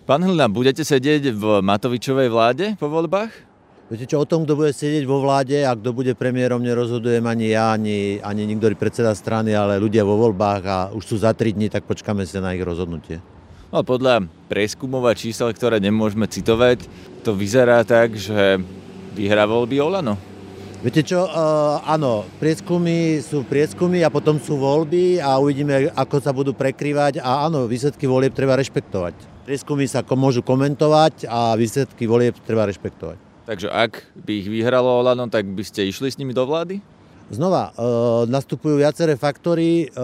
Pán 0.06 0.24
Hlina, 0.24 0.48
budete 0.48 0.86
sedieť 0.86 1.34
v 1.36 1.60
Matovičovej 1.66 2.30
vláde 2.32 2.66
po 2.80 2.88
voľbách? 2.88 3.47
Viete 3.88 4.04
čo, 4.04 4.20
o 4.20 4.28
tom, 4.28 4.44
kto 4.44 4.60
bude 4.60 4.76
sedieť 4.76 5.08
vo 5.08 5.24
vláde 5.24 5.64
a 5.64 5.72
kto 5.72 5.96
bude 5.96 6.12
premiérom, 6.12 6.60
nerozhodujem 6.60 7.24
ani 7.24 7.56
ja, 7.56 7.72
ani, 7.72 8.20
ani 8.20 8.44
nikto 8.44 8.68
predseda 8.76 9.16
strany, 9.16 9.56
ale 9.56 9.80
ľudia 9.80 10.04
vo 10.04 10.20
voľbách 10.20 10.64
a 10.68 10.78
už 10.92 11.04
sú 11.08 11.16
za 11.24 11.32
tri 11.32 11.56
dní, 11.56 11.72
tak 11.72 11.88
počkáme 11.88 12.28
sa 12.28 12.44
na 12.44 12.52
ich 12.52 12.60
rozhodnutie. 12.68 13.24
No, 13.72 13.88
podľa 13.88 14.28
prieskumov 14.52 15.08
a 15.08 15.16
čísel, 15.16 15.56
ktoré 15.56 15.80
nemôžeme 15.80 16.28
citovať, 16.28 16.84
to 17.24 17.32
vyzerá 17.32 17.88
tak, 17.88 18.20
že 18.20 18.60
vyhrá 19.16 19.48
voľby 19.48 19.80
Olano. 19.80 20.20
Viete 20.84 21.08
čo, 21.08 21.24
uh, 21.24 21.80
áno, 21.88 22.28
prieskumy 22.44 23.24
sú 23.24 23.48
prieskumy 23.48 24.04
a 24.04 24.12
potom 24.12 24.36
sú 24.36 24.60
voľby 24.60 25.24
a 25.24 25.40
uvidíme, 25.40 25.96
ako 25.96 26.20
sa 26.20 26.36
budú 26.36 26.52
prekrývať 26.52 27.24
a 27.24 27.48
áno, 27.48 27.72
výsledky 27.72 28.04
volieb 28.04 28.36
treba 28.36 28.60
rešpektovať. 28.60 29.48
Prieskumy 29.48 29.88
sa 29.88 30.04
môžu 30.04 30.44
komentovať 30.44 31.24
a 31.32 31.56
výsledky 31.56 32.04
volieb 32.04 32.36
treba 32.44 32.68
rešpektovať. 32.68 33.27
Takže 33.48 33.72
ak 33.72 34.04
by 34.28 34.44
ich 34.44 34.48
vyhralo 34.52 35.00
Olano, 35.00 35.24
tak 35.32 35.48
by 35.48 35.64
ste 35.64 35.88
išli 35.88 36.12
s 36.12 36.20
nimi 36.20 36.36
do 36.36 36.44
vlády? 36.44 36.84
Znova, 37.32 37.72
e, 37.72 38.28
nastupujú 38.28 38.76
viaceré 38.76 39.16
faktory. 39.16 39.88
E, 39.88 40.04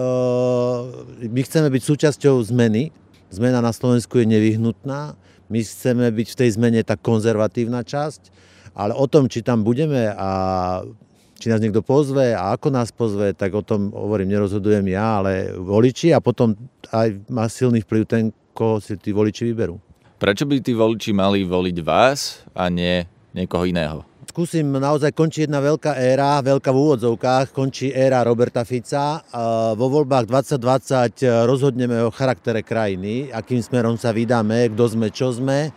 my 1.28 1.40
chceme 1.44 1.68
byť 1.68 1.82
súčasťou 1.84 2.40
zmeny. 2.40 2.88
Zmena 3.28 3.60
na 3.60 3.76
Slovensku 3.76 4.16
je 4.16 4.24
nevyhnutná. 4.24 5.12
My 5.52 5.60
chceme 5.60 6.08
byť 6.08 6.26
v 6.32 6.38
tej 6.40 6.50
zmene 6.56 6.80
tá 6.80 6.96
konzervatívna 6.96 7.84
časť, 7.84 8.32
ale 8.72 8.96
o 8.96 9.04
tom, 9.04 9.28
či 9.28 9.44
tam 9.44 9.60
budeme 9.60 10.08
a 10.16 10.30
či 11.36 11.52
nás 11.52 11.60
niekto 11.60 11.84
pozve 11.84 12.32
a 12.32 12.56
ako 12.56 12.72
nás 12.72 12.88
pozve, 12.96 13.36
tak 13.36 13.52
o 13.52 13.60
tom 13.60 13.92
hovorím, 13.92 14.32
nerozhodujem 14.32 14.88
ja, 14.88 15.20
ale 15.20 15.52
voliči 15.52 16.16
a 16.16 16.24
potom 16.24 16.56
aj 16.88 17.12
má 17.28 17.44
silný 17.52 17.84
vplyv 17.84 18.02
ten, 18.08 18.32
koho 18.56 18.80
si 18.80 18.96
tí 18.96 19.12
voliči 19.12 19.52
vyberú. 19.52 19.76
Prečo 20.16 20.48
by 20.48 20.64
tí 20.64 20.72
voliči 20.72 21.12
mali 21.12 21.44
voliť 21.44 21.76
vás 21.84 22.40
a 22.56 22.72
nie 22.72 23.04
niekoho 23.34 23.66
iného. 23.66 24.06
Skúsim, 24.24 24.66
naozaj 24.66 25.14
končí 25.14 25.46
jedna 25.46 25.62
veľká 25.62 25.94
éra, 25.94 26.42
veľká 26.42 26.70
v 26.74 26.78
úvodzovkách, 26.80 27.54
končí 27.54 27.94
éra 27.94 28.24
Roberta 28.26 28.66
Fica. 28.66 29.22
Vo 29.78 29.86
voľbách 29.86 30.26
2020 30.26 31.46
rozhodneme 31.46 32.02
o 32.02 32.10
charaktere 32.10 32.66
krajiny, 32.66 33.30
akým 33.30 33.62
smerom 33.62 33.94
sa 33.94 34.10
vydáme, 34.10 34.74
kto 34.74 34.84
sme, 34.90 35.06
čo 35.14 35.30
sme. 35.30 35.70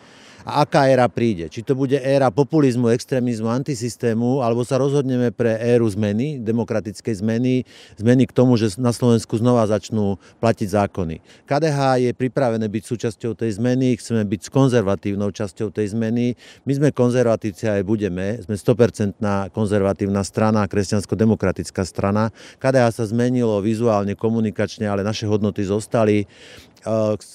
A 0.47 0.63
aká 0.63 0.87
éra 0.87 1.11
príde. 1.11 1.51
Či 1.51 1.59
to 1.59 1.75
bude 1.75 1.99
éra 1.99 2.31
populizmu, 2.31 2.87
extrémizmu, 2.95 3.51
antisystému, 3.51 4.39
alebo 4.39 4.63
sa 4.63 4.79
rozhodneme 4.79 5.35
pre 5.35 5.59
éru 5.59 5.83
zmeny, 5.91 6.39
demokratickej 6.39 7.19
zmeny, 7.19 7.67
zmeny 7.99 8.23
k 8.23 8.31
tomu, 8.31 8.55
že 8.55 8.79
na 8.79 8.95
Slovensku 8.95 9.35
znova 9.35 9.67
začnú 9.67 10.15
platiť 10.39 10.67
zákony. 10.71 11.19
KDH 11.43 11.79
je 11.99 12.11
pripravené 12.15 12.63
byť 12.71 12.83
súčasťou 12.87 13.35
tej 13.35 13.59
zmeny, 13.59 13.99
chceme 13.99 14.23
byť 14.23 14.47
konzervatívnou 14.47 15.35
časťou 15.35 15.67
tej 15.75 15.91
zmeny. 15.91 16.39
My 16.63 16.71
sme 16.79 16.95
konzervatívci 16.95 17.67
aj 17.67 17.83
budeme, 17.83 18.39
sme 18.47 18.55
100% 18.55 19.19
konzervatívna 19.51 20.23
strana, 20.23 20.63
kresťansko-demokratická 20.63 21.83
strana. 21.83 22.31
KDH 22.63 23.03
sa 23.03 23.03
zmenilo 23.03 23.59
vizuálne, 23.59 24.15
komunikačne, 24.15 24.87
ale 24.87 25.03
naše 25.03 25.27
hodnoty 25.27 25.67
zostali. 25.67 26.23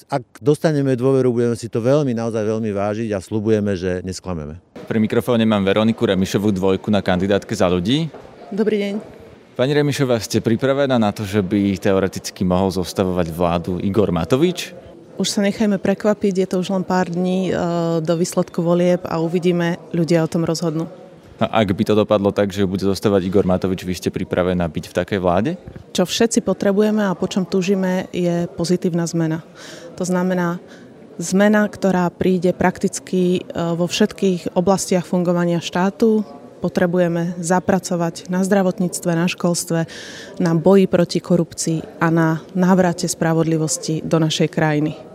Ak 0.08 0.24
dostaneme 0.40 0.96
dôveru, 0.96 1.28
budeme 1.28 1.56
si 1.60 1.68
to 1.68 1.84
veľmi, 1.84 2.16
naozaj 2.16 2.40
veľmi 2.40 2.70
vážiť 2.72 3.08
a 3.12 3.20
slubujeme, 3.20 3.76
že 3.76 4.00
nesklameme. 4.00 4.56
Pri 4.88 4.98
mikrofóne 4.98 5.44
mám 5.44 5.62
Veroniku 5.62 6.08
Remišovú 6.08 6.50
dvojku 6.56 6.88
na 6.88 7.04
kandidátke 7.04 7.52
za 7.52 7.68
ľudí. 7.68 8.08
Dobrý 8.48 8.80
deň. 8.80 8.94
Pani 9.52 9.76
Remišová, 9.76 10.16
ste 10.16 10.40
pripravená 10.40 10.96
na 10.96 11.12
to, 11.12 11.28
že 11.28 11.44
by 11.44 11.76
teoreticky 11.76 12.40
mohol 12.40 12.72
zostavovať 12.72 13.28
vládu 13.28 13.76
Igor 13.84 14.08
Matovič? 14.08 14.72
Už 15.20 15.28
sa 15.28 15.44
nechajme 15.44 15.76
prekvapiť, 15.76 16.34
je 16.40 16.46
to 16.48 16.56
už 16.64 16.72
len 16.72 16.84
pár 16.88 17.12
dní 17.12 17.52
e, 17.52 17.60
do 18.00 18.14
výsledku 18.16 18.64
volieb 18.64 19.04
a 19.04 19.20
uvidíme, 19.20 19.76
ľudia 19.92 20.24
o 20.24 20.32
tom 20.32 20.48
rozhodnú. 20.48 20.88
A 21.40 21.64
ak 21.64 21.72
by 21.72 21.82
to 21.86 21.94
dopadlo 21.96 22.34
tak, 22.34 22.52
že 22.52 22.68
bude 22.68 22.84
zostávať 22.84 23.28
Igor 23.28 23.48
Matovič, 23.48 23.86
vy 23.86 23.94
ste 23.96 24.10
pripravená 24.12 24.68
byť 24.68 24.84
v 24.90 24.96
takej 24.96 25.18
vláde? 25.22 25.50
Čo 25.96 26.04
všetci 26.04 26.44
potrebujeme 26.44 27.06
a 27.06 27.16
po 27.16 27.30
čom 27.30 27.48
túžime 27.48 28.10
je 28.12 28.50
pozitívna 28.52 29.08
zmena. 29.08 29.40
To 29.96 30.04
znamená 30.04 30.60
zmena, 31.20 31.68
ktorá 31.68 32.08
príde 32.12 32.56
prakticky 32.56 33.40
e, 33.40 33.40
vo 33.54 33.84
všetkých 33.84 34.56
oblastiach 34.56 35.04
fungovania 35.04 35.60
štátu, 35.60 36.24
potrebujeme 36.62 37.34
zapracovať 37.42 38.30
na 38.30 38.46
zdravotníctve, 38.46 39.10
na 39.10 39.26
školstve, 39.26 39.90
na 40.38 40.52
boji 40.54 40.86
proti 40.86 41.18
korupcii 41.18 41.98
a 41.98 42.06
na 42.14 42.38
návrate 42.54 43.10
spravodlivosti 43.10 43.98
do 44.06 44.22
našej 44.22 44.46
krajiny. 44.46 45.11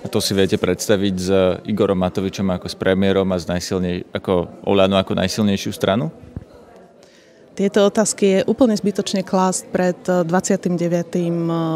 A 0.00 0.08
to 0.08 0.16
si 0.16 0.32
viete 0.32 0.56
predstaviť 0.56 1.14
s 1.20 1.28
Igorom 1.68 2.00
Matovičom 2.00 2.48
ako 2.48 2.72
s 2.72 2.76
premiérom 2.76 3.28
a 3.32 3.36
s 3.36 3.44
najsilnej, 3.44 4.08
ako 4.16 4.64
Oľano 4.64 4.96
ako 4.96 5.12
najsilnejšiu 5.12 5.72
stranu? 5.76 6.08
Tieto 7.52 7.84
otázky 7.84 8.40
je 8.40 8.46
úplne 8.48 8.72
zbytočne 8.72 9.20
klásť 9.20 9.68
pred 9.68 10.00
29. 10.00 10.80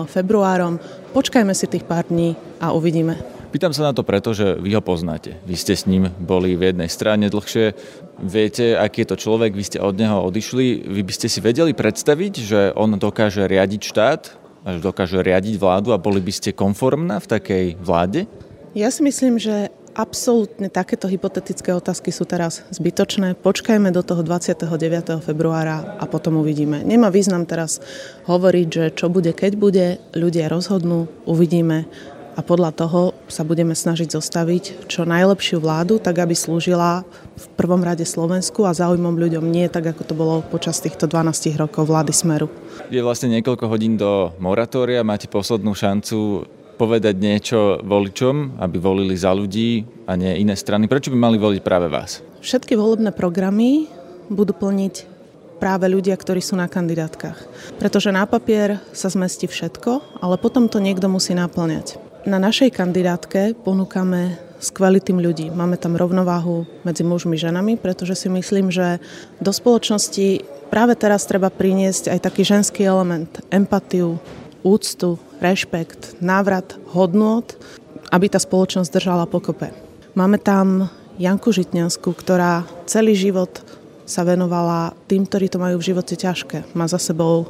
februárom. 0.08 0.80
Počkajme 1.12 1.52
si 1.52 1.68
tých 1.68 1.84
pár 1.84 2.08
dní 2.08 2.32
a 2.56 2.72
uvidíme. 2.72 3.20
Pýtam 3.52 3.76
sa 3.76 3.86
na 3.86 3.94
to 3.94 4.00
preto, 4.00 4.32
že 4.32 4.56
vy 4.56 4.72
ho 4.74 4.82
poznáte. 4.82 5.36
Vy 5.44 5.54
ste 5.60 5.76
s 5.76 5.84
ním 5.84 6.08
boli 6.16 6.56
v 6.56 6.72
jednej 6.72 6.88
strane 6.88 7.28
dlhšie, 7.28 7.76
viete, 8.18 8.74
aký 8.74 9.04
je 9.04 9.14
to 9.14 9.20
človek, 9.20 9.52
vy 9.52 9.62
ste 9.62 9.78
od 9.78 9.94
neho 9.94 10.24
odišli. 10.24 10.88
Vy 10.88 11.00
by 11.04 11.12
ste 11.12 11.28
si 11.28 11.38
vedeli 11.44 11.70
predstaviť, 11.70 12.32
že 12.40 12.60
on 12.74 12.96
dokáže 12.96 13.44
riadiť 13.44 13.80
štát, 13.84 14.22
dokáže 14.64 15.20
riadiť 15.20 15.60
vládu 15.60 15.92
a 15.92 16.00
boli 16.00 16.24
by 16.24 16.32
ste 16.32 16.56
konformná 16.56 17.20
v 17.20 17.30
takej 17.30 17.64
vláde? 17.76 18.24
Ja 18.72 18.90
si 18.90 19.04
myslím, 19.04 19.38
že 19.38 19.70
absolútne 19.94 20.66
takéto 20.66 21.06
hypotetické 21.06 21.70
otázky 21.70 22.10
sú 22.10 22.26
teraz 22.26 22.66
zbytočné. 22.74 23.38
Počkajme 23.38 23.94
do 23.94 24.02
toho 24.02 24.26
29. 24.26 25.22
februára 25.22 25.94
a 26.02 26.04
potom 26.10 26.42
uvidíme. 26.42 26.82
Nemá 26.82 27.08
význam 27.14 27.46
teraz 27.46 27.78
hovoriť, 28.26 28.66
že 28.66 28.84
čo 28.92 29.06
bude, 29.06 29.30
keď 29.30 29.52
bude. 29.54 29.86
Ľudia 30.12 30.50
rozhodnú, 30.50 31.06
uvidíme 31.24 31.86
a 32.34 32.40
podľa 32.42 32.74
toho 32.74 33.14
sa 33.30 33.46
budeme 33.46 33.72
snažiť 33.72 34.10
zostaviť 34.10 34.90
čo 34.90 35.06
najlepšiu 35.06 35.62
vládu, 35.62 36.02
tak 36.02 36.18
aby 36.18 36.34
slúžila 36.34 37.06
v 37.38 37.46
prvom 37.54 37.80
rade 37.80 38.02
Slovensku 38.02 38.66
a 38.66 38.74
záujmom 38.74 39.14
ľuďom 39.14 39.46
nie 39.46 39.70
tak, 39.70 39.94
ako 39.94 40.02
to 40.02 40.14
bolo 40.14 40.34
počas 40.42 40.82
týchto 40.82 41.06
12 41.06 41.54
rokov 41.54 41.86
vlády 41.86 42.10
Smeru. 42.10 42.50
Je 42.90 43.00
vlastne 43.00 43.30
niekoľko 43.30 43.64
hodín 43.70 43.94
do 43.94 44.34
moratória, 44.42 45.06
máte 45.06 45.30
poslednú 45.30 45.72
šancu 45.72 46.46
povedať 46.74 47.14
niečo 47.14 47.78
voličom, 47.86 48.58
aby 48.58 48.76
volili 48.82 49.14
za 49.14 49.30
ľudí 49.30 49.86
a 50.10 50.18
nie 50.18 50.42
iné 50.42 50.58
strany. 50.58 50.90
Prečo 50.90 51.14
by 51.14 51.18
mali 51.18 51.38
voliť 51.38 51.62
práve 51.62 51.86
vás? 51.86 52.18
Všetky 52.42 52.74
volebné 52.74 53.14
programy 53.14 53.86
budú 54.26 54.52
plniť 54.52 55.14
práve 55.62 55.88
ľudia, 55.88 56.12
ktorí 56.18 56.42
sú 56.42 56.58
na 56.58 56.68
kandidátkach. 56.68 57.40
Pretože 57.80 58.12
na 58.12 58.28
papier 58.28 58.82
sa 58.92 59.08
zmestí 59.08 59.48
všetko, 59.48 60.20
ale 60.20 60.36
potom 60.36 60.68
to 60.68 60.82
niekto 60.82 61.08
musí 61.08 61.32
naplňať. 61.32 62.03
Na 62.24 62.40
našej 62.40 62.72
kandidátke 62.72 63.52
ponúkame 63.52 64.40
skvelitým 64.56 65.20
ľudí. 65.20 65.52
Máme 65.52 65.76
tam 65.76 65.92
rovnováhu 65.92 66.64
medzi 66.80 67.04
mužmi 67.04 67.36
a 67.36 67.52
ženami, 67.52 67.76
pretože 67.76 68.16
si 68.16 68.32
myslím, 68.32 68.72
že 68.72 68.96
do 69.44 69.52
spoločnosti 69.52 70.40
práve 70.72 70.96
teraz 70.96 71.28
treba 71.28 71.52
priniesť 71.52 72.08
aj 72.16 72.24
taký 72.24 72.48
ženský 72.48 72.88
element, 72.88 73.28
empatiu, 73.52 74.16
úctu, 74.64 75.20
rešpekt, 75.36 76.16
návrat, 76.24 76.80
hodnot, 76.96 77.60
aby 78.08 78.32
tá 78.32 78.40
spoločnosť 78.40 78.88
držala 78.88 79.28
pokope. 79.28 79.68
Máme 80.16 80.40
tam 80.40 80.88
Janku 81.20 81.52
Žitňansku, 81.52 82.08
ktorá 82.08 82.64
celý 82.88 83.12
život 83.20 83.60
sa 84.08 84.24
venovala 84.24 84.96
tým, 85.12 85.28
ktorí 85.28 85.52
to 85.52 85.60
majú 85.60 85.76
v 85.76 85.92
živote 85.92 86.16
ťažké. 86.16 86.72
Má 86.72 86.88
za 86.88 86.96
sebou 86.96 87.44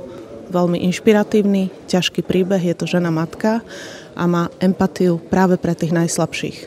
veľmi 0.48 0.80
inšpiratívny, 0.90 1.70
ťažký 1.88 2.24
príbeh, 2.24 2.60
je 2.60 2.74
to 2.76 2.86
žena 2.88 3.12
matka 3.12 3.64
a 4.14 4.22
má 4.28 4.50
empatiu 4.62 5.18
práve 5.18 5.58
pre 5.58 5.74
tých 5.74 5.92
najslabších. 5.92 6.58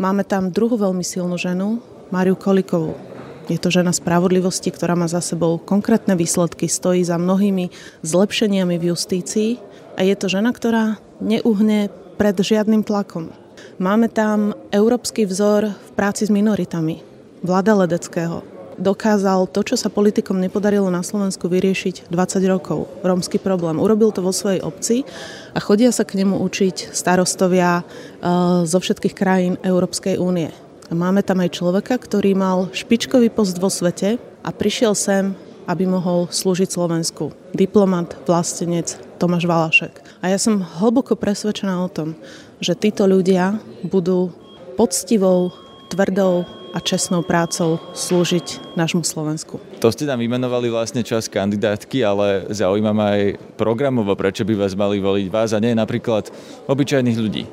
Máme 0.00 0.26
tam 0.26 0.50
druhú 0.50 0.74
veľmi 0.74 1.06
silnú 1.06 1.38
ženu, 1.38 1.78
Máriu 2.10 2.34
Kolikovú. 2.34 2.98
Je 3.44 3.60
to 3.60 3.68
žena 3.68 3.92
spravodlivosti, 3.92 4.72
ktorá 4.72 4.96
má 4.96 5.04
za 5.04 5.20
sebou 5.20 5.60
konkrétne 5.60 6.16
výsledky, 6.16 6.64
stojí 6.64 7.04
za 7.04 7.20
mnohými 7.20 7.68
zlepšeniami 8.00 8.80
v 8.80 8.88
justícii 8.94 9.60
a 9.94 10.00
je 10.00 10.16
to 10.16 10.32
žena, 10.32 10.48
ktorá 10.48 10.96
neuhne 11.20 11.92
pred 12.16 12.36
žiadnym 12.38 12.86
tlakom. 12.86 13.30
Máme 13.76 14.08
tam 14.08 14.54
európsky 14.72 15.26
vzor 15.28 15.74
v 15.74 15.90
práci 15.92 16.24
s 16.24 16.30
minoritami, 16.32 17.02
Vlada 17.44 17.76
Ledeckého, 17.76 18.53
dokázal 18.78 19.50
to, 19.50 19.60
čo 19.62 19.76
sa 19.78 19.92
politikom 19.92 20.38
nepodarilo 20.38 20.90
na 20.90 21.02
Slovensku 21.04 21.46
vyriešiť 21.50 22.10
20 22.10 22.52
rokov. 22.52 22.90
Rómsky 23.00 23.40
problém. 23.40 23.78
Urobil 23.80 24.10
to 24.10 24.20
vo 24.20 24.34
svojej 24.34 24.60
obci 24.62 25.02
a 25.54 25.58
chodia 25.62 25.94
sa 25.94 26.06
k 26.06 26.22
nemu 26.22 26.38
učiť 26.42 26.92
starostovia 26.92 27.80
e, 27.80 27.84
zo 28.66 28.78
všetkých 28.78 29.14
krajín 29.14 29.54
Európskej 29.62 30.18
únie. 30.18 30.52
A 30.88 30.92
máme 30.92 31.24
tam 31.24 31.40
aj 31.40 31.56
človeka, 31.56 31.96
ktorý 31.96 32.36
mal 32.36 32.68
špičkový 32.70 33.32
post 33.32 33.56
vo 33.56 33.72
svete 33.72 34.20
a 34.44 34.50
prišiel 34.52 34.92
sem, 34.92 35.32
aby 35.64 35.88
mohol 35.88 36.28
slúžiť 36.28 36.68
Slovensku. 36.68 37.32
Diplomat, 37.56 38.20
vlastenec 38.28 39.00
Tomáš 39.16 39.48
Valašek. 39.48 39.94
A 40.20 40.28
ja 40.28 40.36
som 40.36 40.60
hlboko 40.60 41.16
presvedčená 41.16 41.80
o 41.80 41.88
tom, 41.88 42.12
že 42.60 42.76
títo 42.76 43.08
ľudia 43.08 43.56
budú 43.80 44.28
poctivou, 44.76 45.54
tvrdou 45.88 46.44
a 46.74 46.82
čestnou 46.82 47.22
prácou 47.22 47.78
slúžiť 47.94 48.74
nášmu 48.74 49.06
Slovensku. 49.06 49.62
To 49.78 49.94
ste 49.94 50.10
tam 50.10 50.18
vymenovali 50.18 50.66
vlastne 50.74 51.06
čas 51.06 51.30
kandidátky, 51.30 52.02
ale 52.02 52.50
zaujíma 52.50 52.90
ma 52.90 53.14
aj 53.14 53.38
programovo, 53.54 54.18
prečo 54.18 54.42
by 54.42 54.58
vás 54.58 54.74
mali 54.74 54.98
voliť 54.98 55.26
vás 55.30 55.54
a 55.54 55.62
nie 55.62 55.78
napríklad 55.78 56.34
obyčajných 56.66 57.18
ľudí. 57.22 57.46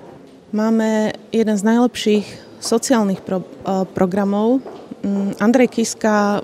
Máme 0.52 1.14
jeden 1.30 1.56
z 1.56 1.64
najlepších 1.64 2.26
sociálnych 2.60 3.22
pro, 3.22 3.46
uh, 3.46 3.86
programov. 3.94 4.60
Um, 5.06 5.32
Andrej 5.38 5.70
Kiska, 5.70 6.42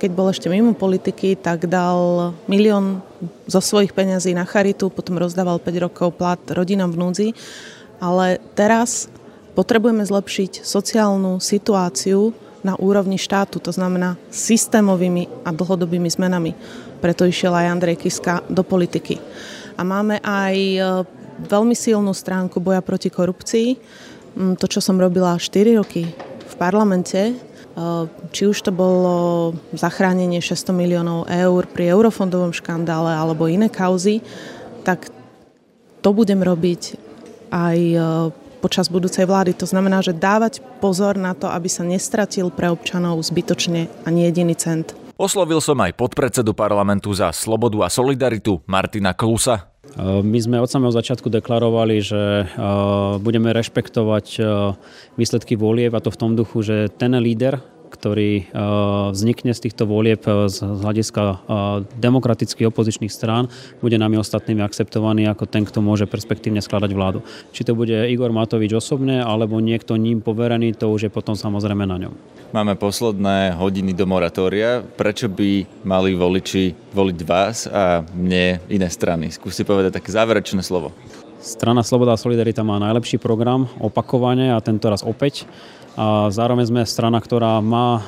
keď 0.00 0.10
bol 0.10 0.32
ešte 0.32 0.48
mimo 0.48 0.72
politiky, 0.72 1.36
tak 1.36 1.68
dal 1.68 2.32
milión 2.48 3.04
zo 3.46 3.60
svojich 3.60 3.92
peňazí 3.92 4.32
na 4.32 4.48
charitu, 4.48 4.88
potom 4.88 5.20
rozdával 5.20 5.60
5 5.60 5.84
rokov 5.86 6.16
plat 6.16 6.40
rodinám 6.50 6.92
v 6.92 7.00
núdzi. 7.00 7.28
Ale 8.02 8.42
teraz 8.58 9.06
Potrebujeme 9.54 10.02
zlepšiť 10.02 10.66
sociálnu 10.66 11.38
situáciu 11.38 12.34
na 12.66 12.74
úrovni 12.74 13.20
štátu, 13.20 13.62
to 13.62 13.70
znamená 13.70 14.18
systémovými 14.32 15.46
a 15.46 15.54
dlhodobými 15.54 16.10
zmenami. 16.10 16.58
Preto 16.98 17.22
išiel 17.28 17.54
aj 17.54 17.70
Andrej 17.70 18.02
Kiska 18.02 18.42
do 18.50 18.66
politiky. 18.66 19.20
A 19.78 19.86
máme 19.86 20.18
aj 20.24 20.56
e, 20.56 20.78
veľmi 21.46 21.76
silnú 21.76 22.10
stránku 22.16 22.58
boja 22.58 22.80
proti 22.80 23.12
korupcii. 23.12 23.68
Mm, 24.34 24.54
to, 24.56 24.66
čo 24.66 24.80
som 24.80 24.96
robila 24.96 25.36
4 25.36 25.78
roky 25.78 26.08
v 26.48 26.54
parlamente, 26.56 27.20
e, 27.30 27.34
či 28.32 28.48
už 28.48 28.58
to 28.64 28.72
bolo 28.72 29.52
zachránenie 29.76 30.40
600 30.40 30.72
miliónov 30.74 31.28
eur 31.28 31.68
pri 31.68 31.92
eurofondovom 31.92 32.56
škandále 32.56 33.12
alebo 33.12 33.46
iné 33.46 33.68
kauzy, 33.68 34.24
tak 34.82 35.12
to 36.00 36.10
budem 36.16 36.40
robiť 36.40 36.82
aj 37.52 37.78
e, 37.78 37.98
počas 38.64 38.88
budúcej 38.88 39.28
vlády. 39.28 39.52
To 39.60 39.68
znamená, 39.68 40.00
že 40.00 40.16
dávať 40.16 40.64
pozor 40.80 41.20
na 41.20 41.36
to, 41.36 41.52
aby 41.52 41.68
sa 41.68 41.84
nestratil 41.84 42.48
pre 42.48 42.72
občanov 42.72 43.20
zbytočne 43.20 43.92
ani 44.08 44.24
jediný 44.32 44.56
cent. 44.56 44.96
Oslovil 45.20 45.60
som 45.60 45.76
aj 45.84 45.92
podpredsedu 46.00 46.56
parlamentu 46.56 47.12
za 47.12 47.28
slobodu 47.28 47.84
a 47.84 47.92
solidaritu 47.92 48.64
Martina 48.64 49.12
Klusa. 49.12 49.68
My 50.00 50.38
sme 50.42 50.58
od 50.58 50.66
samého 50.66 50.90
začiatku 50.90 51.30
deklarovali, 51.30 52.02
že 52.02 52.50
budeme 53.22 53.54
rešpektovať 53.54 54.42
výsledky 55.14 55.54
volieb 55.54 55.94
a 55.94 56.02
to 56.02 56.10
v 56.10 56.18
tom 56.18 56.32
duchu, 56.34 56.66
že 56.66 56.90
ten 56.98 57.14
líder, 57.14 57.62
ktorý 57.94 58.30
eh, 58.42 58.46
vznikne 59.14 59.54
z 59.54 59.70
týchto 59.70 59.86
volieb 59.86 60.26
eh, 60.26 60.50
z 60.50 60.66
hľadiska 60.66 61.22
eh, 61.22 61.36
demokratických 62.02 62.68
opozičných 62.68 63.14
strán, 63.14 63.46
bude 63.78 63.94
nami 63.94 64.18
ostatnými 64.18 64.60
akceptovaný 64.66 65.30
ako 65.30 65.46
ten, 65.46 65.62
kto 65.62 65.78
môže 65.78 66.10
perspektívne 66.10 66.58
skladať 66.58 66.90
vládu. 66.90 67.22
Či 67.54 67.62
to 67.62 67.78
bude 67.78 67.94
Igor 67.94 68.34
Matovič 68.34 68.74
osobne, 68.74 69.22
alebo 69.22 69.62
niekto 69.62 69.94
ním 69.94 70.18
poverený, 70.18 70.74
to 70.74 70.90
už 70.90 71.06
je 71.06 71.10
potom 71.14 71.38
samozrejme 71.38 71.86
na 71.86 71.96
ňom. 72.08 72.14
Máme 72.54 72.78
posledné 72.78 73.58
hodiny 73.58 73.98
do 73.98 74.06
moratória. 74.06 74.78
Prečo 74.78 75.26
by 75.26 75.82
mali 75.82 76.14
voliči 76.14 76.70
voliť 76.94 77.18
vás 77.26 77.66
a 77.66 78.06
mne 78.14 78.62
iné 78.70 78.86
strany? 78.86 79.26
Skúste 79.34 79.66
povedať 79.66 79.98
také 79.98 80.14
záverečné 80.14 80.62
slovo. 80.62 80.94
Strana 81.44 81.84
Sloboda 81.84 82.16
a 82.16 82.18
Solidarita 82.18 82.64
má 82.64 82.80
najlepší 82.80 83.20
program 83.20 83.68
opakovane 83.76 84.56
a 84.56 84.64
tento 84.64 84.88
raz 84.88 85.04
opäť. 85.04 85.44
A 85.92 86.32
zároveň 86.32 86.72
sme 86.72 86.82
strana, 86.88 87.20
ktorá 87.20 87.60
má 87.60 88.00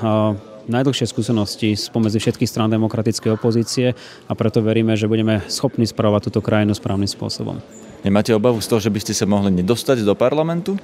najdlhšie 0.64 1.05
skúsenosti 1.05 1.76
spomedzi 1.76 2.16
všetkých 2.16 2.49
strán 2.49 2.73
demokratickej 2.73 3.37
opozície 3.37 3.93
a 4.25 4.33
preto 4.33 4.64
veríme, 4.64 4.97
že 4.97 5.05
budeme 5.05 5.45
schopní 5.52 5.85
spravovať 5.85 6.33
túto 6.33 6.40
krajinu 6.40 6.73
správnym 6.73 7.05
spôsobom. 7.05 7.61
Nemáte 8.09 8.33
obavu 8.33 8.57
z 8.64 8.73
toho, 8.73 8.81
že 8.81 8.88
by 8.88 9.05
ste 9.05 9.12
sa 9.12 9.28
mohli 9.28 9.52
nedostať 9.52 10.00
do 10.00 10.16
parlamentu? 10.16 10.81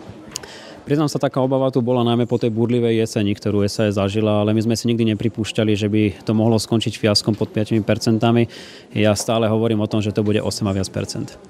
Priznám 0.84 1.08
sa, 1.08 1.16
taká 1.16 1.40
obava 1.40 1.72
tu 1.72 1.80
bola 1.80 2.04
najmä 2.04 2.28
po 2.28 2.36
tej 2.36 2.52
burlivej 2.52 3.00
jeseni, 3.00 3.32
ktorú 3.32 3.64
SAS 3.64 3.96
zažila, 3.96 4.44
ale 4.44 4.52
my 4.52 4.60
sme 4.60 4.76
si 4.76 4.92
nikdy 4.92 5.16
nepripúšťali, 5.16 5.72
že 5.72 5.88
by 5.88 6.20
to 6.20 6.36
mohlo 6.36 6.60
skončiť 6.60 7.00
fiaskom 7.00 7.32
pod 7.32 7.48
5%. 7.48 7.80
Ja 8.92 9.16
stále 9.16 9.48
hovorím 9.48 9.80
o 9.80 9.88
tom, 9.88 10.04
že 10.04 10.12
to 10.12 10.20
bude 10.20 10.42
8 10.42 10.68
a 10.68 10.72
viac 10.76 10.92
percent. 10.92 11.40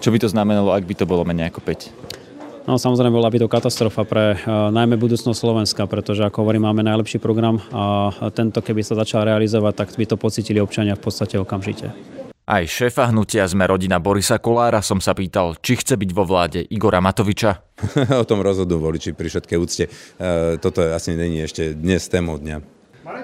Čo 0.00 0.08
by 0.08 0.18
to 0.18 0.32
znamenalo, 0.32 0.72
ak 0.72 0.88
by 0.88 0.94
to 0.96 1.04
bolo 1.04 1.28
menej 1.28 1.52
ako 1.52 1.60
5? 1.60 2.64
No 2.64 2.80
samozrejme 2.80 3.12
bola 3.12 3.28
by 3.28 3.44
to 3.44 3.52
katastrofa 3.52 4.08
pre 4.08 4.32
uh, 4.32 4.72
najmä 4.72 4.96
budúcnosť 4.96 5.36
Slovenska, 5.36 5.84
pretože 5.84 6.24
ako 6.24 6.44
hovorím, 6.44 6.68
máme 6.72 6.80
najlepší 6.80 7.20
program 7.20 7.60
a 7.68 8.08
tento 8.32 8.64
keby 8.64 8.80
sa 8.80 8.96
začal 8.96 9.28
realizovať, 9.28 9.84
tak 9.84 9.88
by 9.92 10.04
to 10.08 10.16
pocitili 10.16 10.56
občania 10.56 10.96
v 10.96 11.04
podstate 11.04 11.36
okamžite. 11.36 11.92
Aj 12.50 12.64
šéfa 12.66 13.12
hnutia 13.12 13.44
sme 13.46 13.62
rodina 13.68 14.02
Borisa 14.02 14.40
Kolára 14.40 14.80
som 14.82 14.98
sa 14.98 15.12
pýtal, 15.12 15.54
či 15.60 15.78
chce 15.78 15.94
byť 15.94 16.10
vo 16.16 16.24
vláde 16.26 16.64
Igora 16.66 16.98
Matoviča. 16.98 17.78
o 18.22 18.26
tom 18.26 18.42
rozhodnú 18.42 18.80
voliči 18.80 19.14
pri 19.14 19.30
všetkej 19.30 19.58
úcte. 19.60 19.84
E, 19.86 20.58
toto 20.58 20.82
asi 20.82 21.14
není 21.14 21.46
ešte 21.46 21.78
dnes 21.78 22.10
témou 22.10 22.42
dňa. 22.42 22.80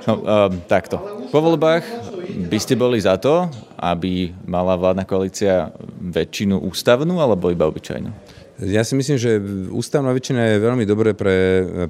No, 0.06 0.14
uh, 0.22 0.50
takto. 0.70 0.98
Po 1.30 1.38
voľbách 1.42 1.82
by 2.26 2.58
ste 2.60 2.74
boli 2.74 2.98
za 3.00 3.16
to, 3.16 3.50
aby 3.78 4.34
mala 4.46 4.74
vládna 4.74 5.04
koalícia 5.06 5.70
väčšinu 6.00 6.60
ústavnú 6.66 7.18
alebo 7.18 7.50
iba 7.50 7.66
obyčajnú? 7.66 8.10
Ja 8.56 8.80
si 8.88 8.96
myslím, 8.96 9.20
že 9.20 9.36
ústavná 9.68 10.16
väčšina 10.16 10.56
je 10.56 10.64
veľmi 10.64 10.84
dobré 10.88 11.12
pre 11.12 11.36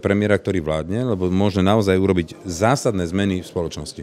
premiéra, 0.02 0.35
ktorý 0.35 0.59
vládne, 0.59 1.14
lebo 1.14 1.31
môže 1.31 1.62
naozaj 1.62 1.95
urobiť 1.95 2.43
zásadné 2.43 3.07
zmeny 3.07 3.38
v 3.38 3.47
spoločnosti. 3.47 4.02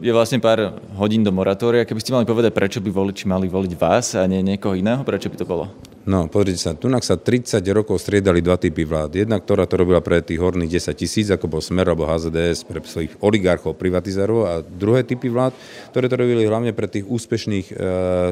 Je 0.00 0.12
vlastne 0.14 0.40
pár 0.40 0.80
hodín 0.96 1.20
do 1.20 1.28
moratória. 1.34 1.84
Keby 1.84 2.00
ste 2.00 2.14
mali 2.16 2.24
povedať, 2.24 2.54
prečo 2.56 2.80
by 2.80 2.88
voliči 2.88 3.28
mali 3.28 3.44
voliť 3.44 3.72
vás 3.76 4.16
a 4.16 4.24
nie 4.24 4.40
niekoho 4.40 4.72
iného, 4.72 5.04
prečo 5.04 5.28
by 5.28 5.36
to 5.36 5.44
bolo? 5.44 5.68
No, 6.02 6.26
pozrite 6.26 6.58
sa, 6.58 6.74
tu 6.74 6.90
sa 6.90 7.14
30 7.14 7.62
rokov 7.70 8.02
striedali 8.02 8.42
dva 8.42 8.58
typy 8.58 8.82
vlád. 8.82 9.22
Jedna, 9.22 9.38
ktorá 9.38 9.70
to 9.70 9.78
robila 9.78 10.02
pre 10.02 10.18
tých 10.18 10.42
horných 10.42 10.82
10 10.82 10.98
tisíc, 10.98 11.30
ako 11.30 11.46
bol 11.46 11.62
Smer 11.62 11.86
alebo 11.86 12.10
HZDS, 12.10 12.66
pre 12.66 12.82
svojich 12.82 13.14
oligarchov, 13.22 13.78
privatizárov 13.78 14.40
a 14.42 14.52
druhé 14.66 15.06
typy 15.06 15.30
vlád, 15.30 15.54
ktoré 15.94 16.10
to 16.10 16.18
robili 16.18 16.42
hlavne 16.42 16.74
pre 16.74 16.90
tých 16.90 17.06
úspešných 17.06 17.66
e, 17.70 17.74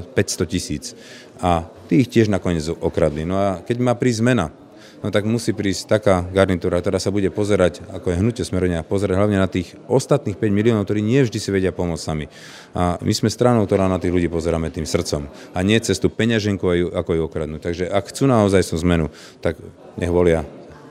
500 0.03 0.50
tisíc. 0.50 0.99
A 1.39 1.62
tých 1.87 2.11
tiež 2.11 2.27
nakoniec 2.27 2.67
okradli. 2.67 3.23
No 3.23 3.39
a 3.39 3.62
keď 3.62 3.77
má 3.79 3.95
prísť 3.95 4.19
zmena, 4.27 4.50
no 5.00 5.09
tak 5.09 5.25
musí 5.25 5.57
prísť 5.57 6.00
taká 6.00 6.23
garnitúra, 6.28 6.80
ktorá 6.80 7.00
sa 7.00 7.12
bude 7.12 7.28
pozerať, 7.33 7.85
ako 7.90 8.12
je 8.12 8.21
hnutie 8.21 8.45
smerovania, 8.45 8.87
pozerať 8.87 9.16
hlavne 9.16 9.38
na 9.40 9.49
tých 9.49 9.75
ostatných 9.88 10.37
5 10.37 10.52
miliónov, 10.52 10.85
ktorí 10.85 11.00
nie 11.00 11.25
vždy 11.25 11.38
si 11.40 11.50
vedia 11.52 11.73
pomôcť 11.73 12.04
sami. 12.04 12.26
A 12.76 13.00
my 13.00 13.12
sme 13.12 13.33
stranou, 13.33 13.64
ktorá 13.64 13.88
na 13.88 13.99
tých 13.99 14.12
ľudí 14.12 14.28
pozeráme 14.28 14.69
tým 14.73 14.85
srdcom. 14.85 15.26
A 15.57 15.59
nie 15.64 15.80
cez 15.80 15.99
tú 15.99 16.12
peňaženku, 16.12 16.92
ako 16.92 17.11
ju 17.16 17.23
okradnúť. 17.26 17.61
Takže 17.61 17.85
ak 17.88 18.12
chcú 18.12 18.28
naozaj 18.28 18.71
tú 18.71 18.76
zmenu, 18.80 19.09
tak 19.40 19.59
nech 19.99 20.12
volia 20.12 20.45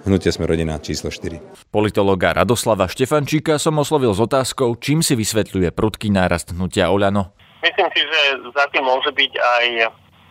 Hnutie 0.07 0.31
sme 0.31 0.47
rodina 0.47 0.79
číslo 0.79 1.11
4. 1.11 1.67
Politologa 1.75 2.31
Radoslava 2.31 2.87
Štefančíka 2.87 3.59
som 3.59 3.75
oslovil 3.83 4.15
s 4.15 4.23
otázkou, 4.23 4.71
čím 4.79 5.03
si 5.03 5.11
vysvetľuje 5.19 5.75
prudký 5.75 6.07
nárast 6.07 6.55
hnutia 6.55 6.87
Oľano. 6.87 7.35
Myslím 7.59 7.91
si, 7.91 8.01
že 8.07 8.19
za 8.55 8.63
tým 8.71 8.87
môže 8.87 9.11
byť 9.11 9.31
aj 9.35 9.65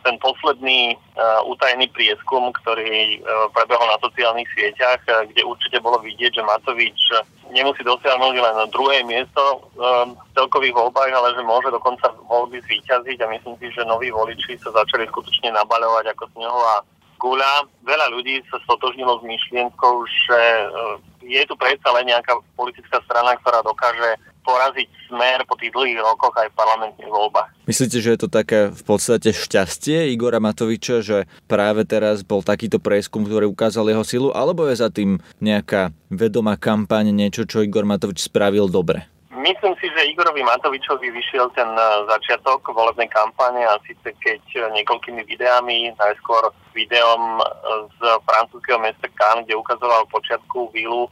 ten 0.09 0.17
posledný 0.25 0.97
uh, 0.97 1.45
utajený 1.45 1.93
prieskum, 1.93 2.49
ktorý 2.65 3.21
uh, 3.21 3.53
prebehol 3.53 3.85
na 3.93 4.01
sociálnych 4.01 4.49
sieťach, 4.57 5.05
uh, 5.05 5.29
kde 5.29 5.45
určite 5.45 5.85
bolo 5.85 6.01
vidieť, 6.01 6.41
že 6.41 6.49
Matovič 6.49 7.01
nemusí 7.53 7.85
dosiahnuť 7.85 8.35
len 8.41 8.57
druhé 8.73 9.05
miesto 9.05 9.69
uh, 9.77 10.09
v 10.09 10.31
celkových 10.33 10.73
voľbách, 10.73 11.13
ale 11.13 11.37
že 11.37 11.45
môže 11.45 11.69
dokonca 11.69 12.09
voľby 12.25 12.65
zvíťaziť 12.65 13.21
a 13.21 13.31
myslím 13.37 13.55
si, 13.61 13.69
že 13.77 13.85
noví 13.85 14.09
voliči 14.09 14.57
sa 14.65 14.73
začali 14.73 15.05
skutočne 15.13 15.53
nabaľovať 15.53 16.17
ako 16.17 16.25
snehová 16.33 16.81
guľa. 17.21 17.69
Veľa 17.85 18.07
ľudí 18.15 18.41
sa 18.49 18.57
stotožnilo 18.65 19.21
s 19.21 19.27
myšlienkou, 19.27 19.95
že 20.07 20.41
je 21.27 21.43
tu 21.45 21.55
predsa 21.59 21.91
len 21.99 22.09
nejaká 22.09 22.31
politická 22.55 23.03
strana, 23.05 23.35
ktorá 23.43 23.61
dokáže 23.67 24.17
poraziť 24.49 24.89
smer 25.13 25.45
po 25.45 25.61
tých 25.61 25.77
dlhých 25.77 26.01
rokoch 26.01 26.33
aj 26.41 26.49
v 26.49 26.57
parlamentných 26.57 27.13
voľbách. 27.13 27.49
Myslíte, 27.69 28.01
že 28.01 28.17
je 28.17 28.21
to 28.25 28.33
také 28.33 28.73
v 28.73 28.83
podstate 28.89 29.37
šťastie 29.37 30.09
Igora 30.17 30.41
Matoviča, 30.41 31.05
že 31.05 31.29
práve 31.45 31.85
teraz 31.85 32.25
bol 32.25 32.41
takýto 32.41 32.81
prieskum, 32.81 33.29
ktorý 33.29 33.45
ukázal 33.53 33.93
jeho 33.93 34.05
silu, 34.09 34.29
alebo 34.33 34.65
je 34.65 34.81
za 34.81 34.89
tým 34.89 35.21
nejaká 35.45 35.93
vedomá 36.09 36.57
kampaň, 36.57 37.13
niečo, 37.13 37.45
čo 37.45 37.61
Igor 37.61 37.85
Matovič 37.85 38.25
spravil 38.25 38.73
dobre? 38.73 39.05
Myslím 39.39 39.77
si, 39.79 39.87
že 39.95 40.11
Igorovi 40.11 40.43
Matovičovi 40.43 41.09
vyšiel 41.15 41.49
ten 41.55 41.69
eh, 41.73 41.87
začiatok 42.11 42.69
volebnej 42.69 43.07
kampane 43.07 43.65
a 43.65 43.79
síce 43.87 44.13
keď 44.19 44.43
eh, 44.57 44.63
niekoľkými 44.77 45.23
videami, 45.25 45.95
najskôr 45.95 46.53
videom 46.75 47.39
eh, 47.39 47.47
z 47.97 47.99
francúzského 48.27 48.83
mesta 48.83 49.09
Cannes, 49.15 49.47
kde 49.47 49.57
ukazoval 49.57 50.11
počiatku 50.11 50.75
vílu, 50.75 51.07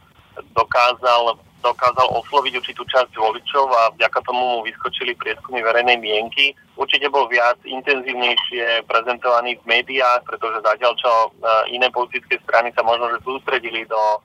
dokázal 0.58 1.38
dokázal 1.66 2.06
osloviť 2.22 2.62
určitú 2.62 2.86
časť 2.86 3.18
voličov 3.18 3.66
a 3.66 3.82
vďaka 3.98 4.22
tomu 4.22 4.38
mu 4.38 4.58
vyskočili 4.62 5.18
prieskumy 5.18 5.60
verejnej 5.66 5.98
mienky. 5.98 6.54
Určite 6.78 7.10
bol 7.10 7.26
viac 7.26 7.58
intenzívnejšie 7.66 8.86
prezentovaný 8.86 9.58
v 9.58 9.64
médiách, 9.66 10.22
pretože 10.28 10.62
zatiaľ 10.62 10.92
čo 10.94 11.10
e, 11.10 11.28
iné 11.74 11.90
politické 11.90 12.38
strany 12.46 12.70
sa 12.76 12.86
možno 12.86 13.10
že 13.10 13.24
sústredili 13.26 13.88
do 13.88 13.98
e, 13.98 14.18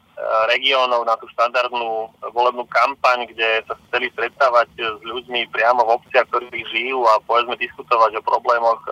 regiónov 0.53 1.07
na 1.07 1.17
tú 1.17 1.25
štandardnú 1.33 2.11
volebnú 2.35 2.67
kampaň, 2.69 3.25
kde 3.31 3.65
sa 3.65 3.73
chceli 3.87 4.11
stretávať 4.13 4.67
s 4.77 5.01
ľuďmi 5.01 5.49
priamo 5.49 5.81
v 5.87 5.93
obciach, 5.97 6.27
ktorí 6.29 6.51
žijú 6.69 7.07
a 7.07 7.23
povedzme 7.23 7.55
diskutovať 7.57 8.19
o 8.19 8.27
problémoch 8.27 8.79
e, 8.85 8.91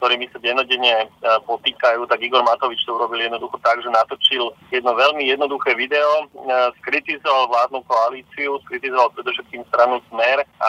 ktorými 0.00 0.32
sa 0.32 0.40
denodene 0.40 1.04
e, 1.04 1.06
potýkajú, 1.44 2.08
tak 2.08 2.24
Igor 2.24 2.40
Matovič 2.40 2.80
to 2.88 2.96
urobil 2.96 3.20
jednoducho 3.20 3.60
tak, 3.60 3.84
že 3.84 3.92
natočil 3.92 4.48
jedno 4.72 4.96
veľmi 4.96 5.28
jednoduché 5.28 5.76
video, 5.76 6.24
e, 6.24 6.72
skritizoval 6.80 7.52
vládnu 7.52 7.84
koalíciu, 7.84 8.56
skritizoval 8.64 9.12
predovšetkým 9.12 9.60
stranu 9.68 10.00
Smer 10.08 10.40
a 10.40 10.66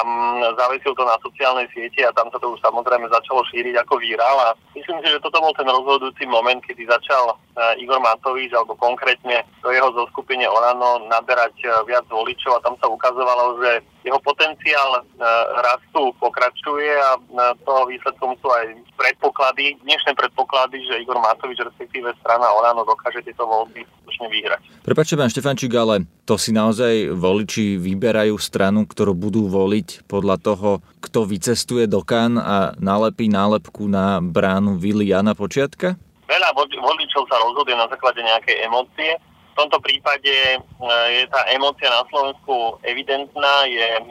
zavesil 0.59 0.91
to 0.91 1.07
na 1.07 1.15
sociálnej 1.23 1.71
siete 1.71 2.03
a 2.03 2.11
tam 2.11 2.27
sa 2.27 2.43
to 2.43 2.51
už 2.51 2.59
samozrejme 2.59 3.07
začalo 3.07 3.47
šíriť 3.47 3.79
ako 3.87 4.03
vírál 4.03 4.37
a 4.43 4.49
myslím 4.75 4.99
si, 4.99 5.07
že 5.07 5.23
toto 5.23 5.39
bol 5.39 5.55
ten 5.55 5.71
rozhodujúci 5.71 6.27
moment, 6.27 6.59
kedy 6.67 6.83
začal 6.91 7.31
e, 7.31 7.79
Igor 7.79 8.03
Matovič 8.03 8.51
alebo 8.51 8.75
konkrétne 8.75 9.47
do 9.63 9.71
jeho 9.71 9.95
zoskupenie 9.95 10.51
Orano 10.51 11.07
naberať 11.07 11.55
viac 11.87 12.03
voličov 12.11 12.59
a 12.59 12.63
tam 12.67 12.75
sa 12.83 12.91
ukazovalo, 12.91 13.63
že 13.63 13.79
jeho 14.01 14.19
potenciál 14.21 14.97
e, 14.97 15.01
rastu 15.61 16.09
pokračuje 16.17 16.89
a 16.89 17.11
e, 17.17 17.21
toho 17.61 17.85
výsledkom 17.85 18.33
sú 18.41 18.47
aj 18.49 18.73
predpoklady, 18.97 19.77
dnešné 19.85 20.17
predpoklady, 20.17 20.81
že 20.89 21.01
Igor 21.05 21.21
Matovič, 21.21 21.61
respektíve 21.61 22.09
strana 22.21 22.49
Olano, 22.49 22.81
dokáže 22.81 23.21
tieto 23.21 23.45
voľby 23.45 23.85
skutočne 23.85 24.27
vyhrať. 24.33 24.61
Prepačte, 24.81 25.13
pán 25.17 25.29
Štefančík, 25.29 25.73
ale 25.77 26.09
to 26.25 26.35
si 26.41 26.49
naozaj 26.49 27.13
voliči 27.13 27.77
vyberajú 27.77 28.33
stranu, 28.41 28.89
ktorú 28.89 29.13
budú 29.13 29.45
voliť 29.45 30.09
podľa 30.09 30.37
toho, 30.41 30.69
kto 31.01 31.25
vycestuje 31.29 31.85
do 31.85 32.01
Kan 32.01 32.41
a 32.41 32.73
nalepí 32.81 33.29
nálepku 33.29 33.85
na 33.85 34.17
bránu 34.17 34.81
Vili 34.81 35.13
Jana 35.13 35.37
Počiatka? 35.37 35.93
Veľa 36.25 36.49
voličov 36.57 37.27
sa 37.27 37.37
rozhoduje 37.43 37.75
na 37.77 37.85
základe 37.91 38.23
nejakej 38.23 38.65
emócie 38.65 39.11
v 39.51 39.57
tomto 39.59 39.77
prípade 39.83 40.31
e, 40.31 40.57
je 41.19 41.23
tá 41.27 41.43
emócia 41.51 41.91
na 41.91 42.07
Slovensku 42.07 42.79
evidentná, 42.87 43.67
je 43.67 43.87
e, 43.99 44.03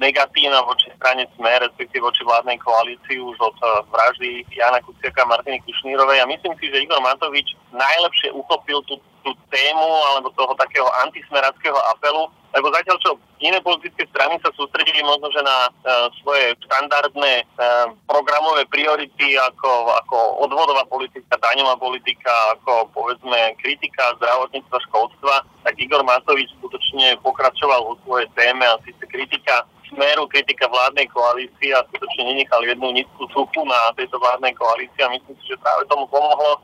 negatívna 0.00 0.62
voči 0.64 0.88
strane 0.96 1.26
SME, 1.36 1.60
respektíve 1.60 2.06
voči 2.06 2.22
vládnej 2.24 2.56
koalícii 2.62 3.18
už 3.18 3.36
od 3.42 3.56
e, 3.58 3.66
vraždy 3.90 4.28
Jana 4.54 4.80
Kuciaka 4.80 5.26
a 5.26 5.30
Martiny 5.30 5.60
Kušnírovej. 5.66 6.22
A 6.22 6.30
myslím 6.30 6.54
si, 6.56 6.70
že 6.70 6.86
Igor 6.86 7.02
Matovič 7.02 7.52
najlepšie 7.74 8.30
uchopil 8.32 8.80
tú 8.86 8.96
tú 9.20 9.30
tému 9.52 9.90
alebo 10.12 10.32
toho 10.34 10.52
takého 10.56 10.86
antismerackého 11.06 11.76
apelu, 11.96 12.28
lebo 12.50 12.66
zatiaľ, 12.74 12.96
čo 12.98 13.10
iné 13.38 13.62
politické 13.62 14.02
strany 14.10 14.34
sa 14.42 14.50
sústredili 14.58 15.00
možno, 15.06 15.30
že 15.30 15.42
na 15.46 15.70
uh, 15.70 16.10
svoje 16.18 16.58
štandardné 16.66 17.46
uh, 17.46 17.94
programové 18.10 18.66
priority 18.66 19.38
ako, 19.38 19.94
ako 20.02 20.16
odvodová 20.44 20.82
politika, 20.90 21.38
daňová 21.38 21.78
politika, 21.78 22.32
ako 22.58 22.90
povedzme 22.90 23.54
kritika 23.62 24.18
zdravotníctva, 24.18 24.78
školstva, 24.90 25.34
tak 25.62 25.78
Igor 25.78 26.02
Matovič 26.02 26.50
skutočne 26.58 27.22
pokračoval 27.22 27.86
vo 27.86 27.94
svojej 28.02 28.26
téme 28.34 28.66
a 28.66 28.82
síce 28.82 29.04
kritika 29.06 29.62
smeru, 29.90 30.26
kritika 30.30 30.70
vládnej 30.70 31.06
koalície 31.10 31.74
a 31.74 31.86
skutočne 31.90 32.34
nenechal 32.34 32.62
jednu 32.62 32.94
nízku 32.94 33.26
suchu 33.34 33.62
na 33.66 33.90
tejto 33.98 34.18
vládnej 34.22 34.54
koalícii 34.54 35.02
a 35.02 35.12
myslím 35.14 35.34
si, 35.42 35.44
že 35.50 35.62
práve 35.62 35.82
tomu 35.90 36.06
pomohlo, 36.06 36.62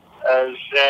že 0.51 0.85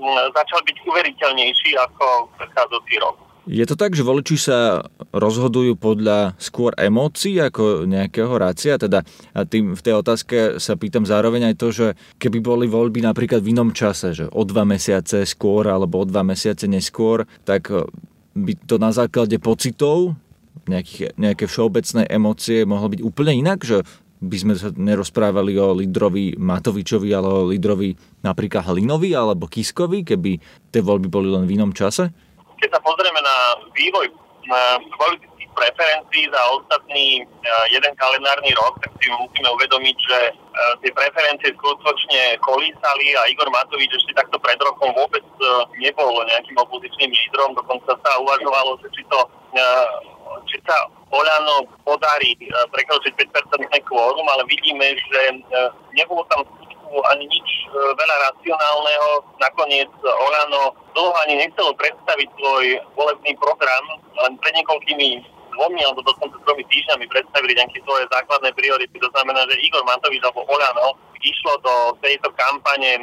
um, 0.00 0.16
začal 0.32 0.60
byť 0.64 0.76
uveriteľnejší 0.88 1.76
ako 1.76 2.32
predchádzajúci 2.40 2.96
rok. 3.04 3.28
Je 3.48 3.64
to 3.64 3.80
tak, 3.80 3.96
že 3.96 4.04
voliči 4.04 4.36
sa 4.36 4.84
rozhodujú 5.16 5.80
podľa 5.80 6.36
skôr 6.36 6.76
emócií 6.76 7.40
ako 7.40 7.88
nejakého 7.88 8.28
rácia? 8.36 8.76
Teda 8.76 9.00
tým, 9.48 9.72
v 9.72 9.80
tej 9.80 10.04
otázke 10.04 10.36
sa 10.60 10.76
pýtam 10.76 11.08
zároveň 11.08 11.52
aj 11.52 11.54
to, 11.56 11.68
že 11.72 11.86
keby 12.20 12.44
boli 12.44 12.66
voľby 12.68 13.00
napríklad 13.00 13.40
v 13.40 13.56
inom 13.56 13.72
čase, 13.72 14.12
že 14.12 14.28
o 14.28 14.44
dva 14.44 14.68
mesiace 14.68 15.24
skôr 15.24 15.64
alebo 15.64 16.04
o 16.04 16.04
dva 16.04 16.20
mesiace 16.28 16.68
neskôr, 16.68 17.24
tak 17.48 17.72
e, 17.72 17.88
by 18.36 18.52
to 18.68 18.76
na 18.76 18.92
základe 18.92 19.40
pocitov, 19.40 20.12
nejakých, 20.68 21.16
nejaké 21.16 21.48
všeobecné 21.48 22.04
emócie 22.12 22.68
mohlo 22.68 22.92
byť 22.92 23.00
úplne 23.00 23.32
inak, 23.32 23.64
že 23.64 23.80
by 24.18 24.36
sme 24.36 24.54
sa 24.58 24.74
nerozprávali 24.74 25.54
o 25.58 25.74
lídrovi 25.74 26.34
Matovičovi, 26.38 27.14
ale 27.14 27.28
o 27.28 27.48
lídrovi 27.48 27.94
napríklad 28.26 28.66
Hlinovi 28.66 29.14
alebo 29.14 29.46
Kiskovi, 29.46 30.02
keby 30.02 30.42
tie 30.74 30.82
voľby 30.82 31.06
boli 31.06 31.30
len 31.30 31.46
v 31.46 31.54
inom 31.54 31.70
čase? 31.70 32.10
keď 32.58 32.70
sa 32.74 32.80
pozrieme 32.82 33.20
na 33.22 33.36
vývoj 33.70 34.06
politických 34.98 35.50
preferencií 35.52 36.24
za 36.32 36.42
ostatný 36.56 37.20
e, 37.20 37.22
jeden 37.68 37.92
kalendárny 38.00 38.48
rok, 38.56 38.80
tak 38.80 38.90
si 38.96 39.12
musíme 39.12 39.48
uvedomiť, 39.60 39.96
že 40.00 40.18
e, 40.24 40.32
tie 40.80 40.90
preferencie 40.96 41.52
skutočne 41.52 42.40
kolísali 42.40 43.06
a 43.12 43.28
Igor 43.28 43.52
Matovič 43.52 43.92
ešte 43.92 44.16
takto 44.16 44.40
pred 44.40 44.56
rokom 44.64 44.88
vôbec 44.96 45.24
nebol 45.76 46.24
nejakým 46.32 46.56
opozičným 46.56 47.12
lídrom, 47.12 47.52
dokonca 47.54 47.92
sa 47.92 48.10
uvažovalo, 48.24 48.80
že 48.80 48.88
či 48.96 49.02
to 49.12 49.20
či 50.48 50.58
sa 50.64 50.76
Oľano 51.08 51.64
podarí 51.88 52.36
prekročiť 52.72 53.12
5% 53.16 53.88
kvórum, 53.88 54.26
ale 54.28 54.44
vidíme, 54.44 54.92
že 54.92 55.40
nebolo 55.96 56.20
tam 56.28 56.44
ani 56.88 57.24
nič 57.28 57.48
e, 57.68 57.76
veľa 57.96 58.16
racionálneho. 58.30 59.08
Nakoniec 59.40 59.90
Olano 60.02 60.72
dlho 60.96 61.12
ani 61.26 61.44
nechcelo 61.44 61.76
predstaviť 61.76 62.28
svoj 62.40 62.64
volebný 62.96 63.36
program, 63.36 63.84
len 64.24 64.32
pred 64.40 64.52
niekoľkými 64.56 65.37
dvomi 65.58 65.82
alebo 65.82 66.06
dokonca 66.06 66.38
tromi 66.46 66.62
týždňami 66.70 67.10
predstavili 67.10 67.58
nejaké 67.58 67.82
svoje 67.82 68.06
základné 68.14 68.54
priority. 68.54 68.94
To 69.02 69.10
znamená, 69.10 69.42
že 69.50 69.58
Igor 69.58 69.82
Matovič 69.82 70.22
alebo 70.22 70.46
Olano 70.46 70.94
išlo 71.18 71.58
do 71.66 71.74
tejto 71.98 72.30
kampane 72.38 72.94
e, 72.94 73.02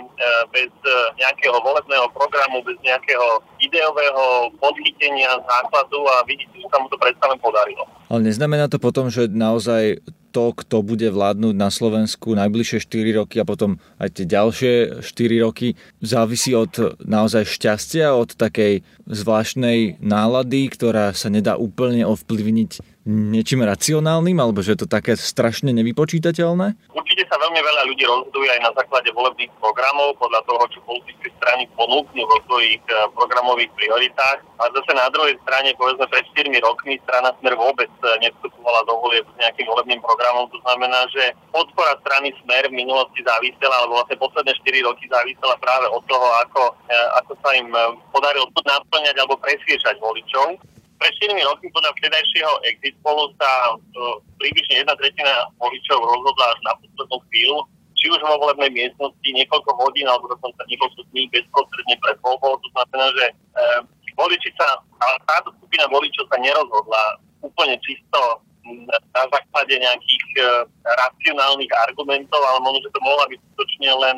bez 0.55 0.71
e, 0.87 0.95
nejakého 1.19 1.59
volebného 1.59 2.07
programu, 2.15 2.63
bez 2.63 2.79
nejakého 2.79 3.43
ideového 3.59 4.55
podchytenia 4.55 5.35
základu 5.43 5.99
a 6.07 6.23
vidíte, 6.23 6.55
že 6.63 6.67
sa 6.71 6.79
mu 6.79 6.87
to 6.87 6.95
predstavne 6.95 7.35
podarilo. 7.43 7.83
Ale 8.07 8.23
neznamená 8.23 8.71
to 8.71 8.79
potom, 8.79 9.11
že 9.11 9.27
naozaj 9.27 9.99
to, 10.35 10.51
kto 10.51 10.83
bude 10.83 11.07
vládnuť 11.07 11.55
na 11.55 11.71
Slovensku 11.71 12.35
najbližšie 12.35 12.83
4 12.83 13.19
roky 13.23 13.39
a 13.39 13.47
potom 13.47 13.79
aj 14.03 14.19
tie 14.19 14.25
ďalšie 14.27 14.73
4 14.99 15.45
roky, 15.47 15.79
závisí 16.03 16.51
od 16.51 16.99
naozaj 17.07 17.47
šťastia, 17.47 18.11
od 18.11 18.35
takej 18.35 18.83
zvláštnej 19.07 20.03
nálady, 20.03 20.67
ktorá 20.67 21.15
sa 21.15 21.31
nedá 21.31 21.55
úplne 21.55 22.03
ovplyvniť 22.03 22.94
niečím 23.05 23.61
racionálnym, 23.61 24.33
alebo 24.41 24.65
že 24.65 24.73
je 24.73 24.79
to 24.83 24.89
také 24.89 25.13
strašne 25.13 25.69
nevypočítateľné? 25.77 26.89
Určite 26.89 27.23
sa 27.29 27.37
veľmi 27.37 27.61
veľa 27.61 27.81
ľudí 27.85 28.03
rozhoduje 28.03 28.49
aj 28.49 28.61
na 28.65 28.71
základe 28.73 29.13
volebných 29.13 29.53
programov, 29.61 30.17
podľa 30.17 30.41
toho, 30.49 30.63
čo 30.73 30.79
politické 30.89 31.29
strany 31.37 31.69
ponúknú 31.77 32.25
vo 32.25 32.37
svojich 32.49 32.81
eh, 32.89 33.05
programových 33.13 33.69
prioritách. 33.77 34.41
A 34.57 34.63
zase 34.73 34.91
na 34.97 35.05
druhej 35.13 35.37
strane, 35.45 35.77
povedzme 35.77 36.09
pred 36.09 36.25
4 36.33 36.49
rokmi, 36.65 36.97
strana 37.05 37.29
Smer 37.37 37.53
vôbec 37.53 37.91
eh, 37.93 38.09
nevstupovala 38.25 38.81
do 38.89 38.97
volieb 38.97 39.25
s 39.29 39.35
nejakým 39.37 39.69
volebným 39.69 40.01
programom. 40.01 40.49
To 40.49 40.57
znamená, 40.65 41.05
že 41.13 41.37
podpora 41.53 41.93
strany 42.01 42.33
Smer 42.41 42.73
v 42.73 42.77
minulosti 42.81 43.21
závisela, 43.21 43.85
alebo 43.85 44.01
vlastne 44.01 44.17
posledné 44.17 44.51
4 44.65 44.87
roky 44.89 45.05
závisela 45.05 45.55
práve 45.61 45.85
od 45.93 46.01
toho, 46.09 46.27
ako, 46.49 46.63
eh, 46.89 47.07
ako 47.21 47.31
sa 47.45 47.53
im 47.53 47.69
podarilo 48.09 48.49
naplňať 48.65 49.15
alebo 49.21 49.37
presviečať 49.37 50.01
voličov 50.01 50.74
pred 50.99 51.13
4 51.27 51.35
rokmi 51.47 51.67
podľa 51.75 51.91
vtedajšieho 51.99 52.53
exit 52.71 52.95
polu 53.03 53.31
sa 53.39 53.75
uh, 53.75 54.15
približne 54.39 54.83
jedna 54.83 54.95
tretina 54.95 55.47
voličov 55.59 55.99
rozhodla 55.99 56.45
až 56.55 56.59
na 56.63 56.73
poslednú 56.79 57.17
chvíľu, 57.31 57.57
či 57.95 58.05
už 58.11 58.19
vo 58.23 58.35
volebnej 58.39 58.71
miestnosti 58.71 59.27
niekoľko 59.27 59.71
hodín 59.79 60.07
alebo 60.07 60.31
dokonca 60.31 60.61
niekoľko 60.67 60.99
dní 61.11 61.27
bezprostredne 61.31 61.95
pred 61.99 62.17
voľbou. 62.23 62.59
To 62.59 62.67
znamená, 62.75 63.07
že 63.15 63.25
uh, 63.31 63.79
voliči 64.15 64.49
sa, 64.55 64.79
ale 65.03 65.17
táto 65.27 65.51
skupina 65.59 65.85
voličov 65.91 66.27
sa 66.31 66.37
nerozhodla 66.39 67.03
úplne 67.43 67.75
čisto 67.83 68.41
na 68.65 69.23
základe 69.29 69.77
nejakých 69.77 70.27
uh, 70.41 70.65
racionálnych 70.83 71.69
argumentov, 71.85 72.41
ale 72.41 72.59
možno, 72.63 72.79
že 72.87 72.93
to 72.95 73.01
mohla 73.03 73.25
byť 73.29 73.39
skutočne 73.53 73.91
len 73.93 74.17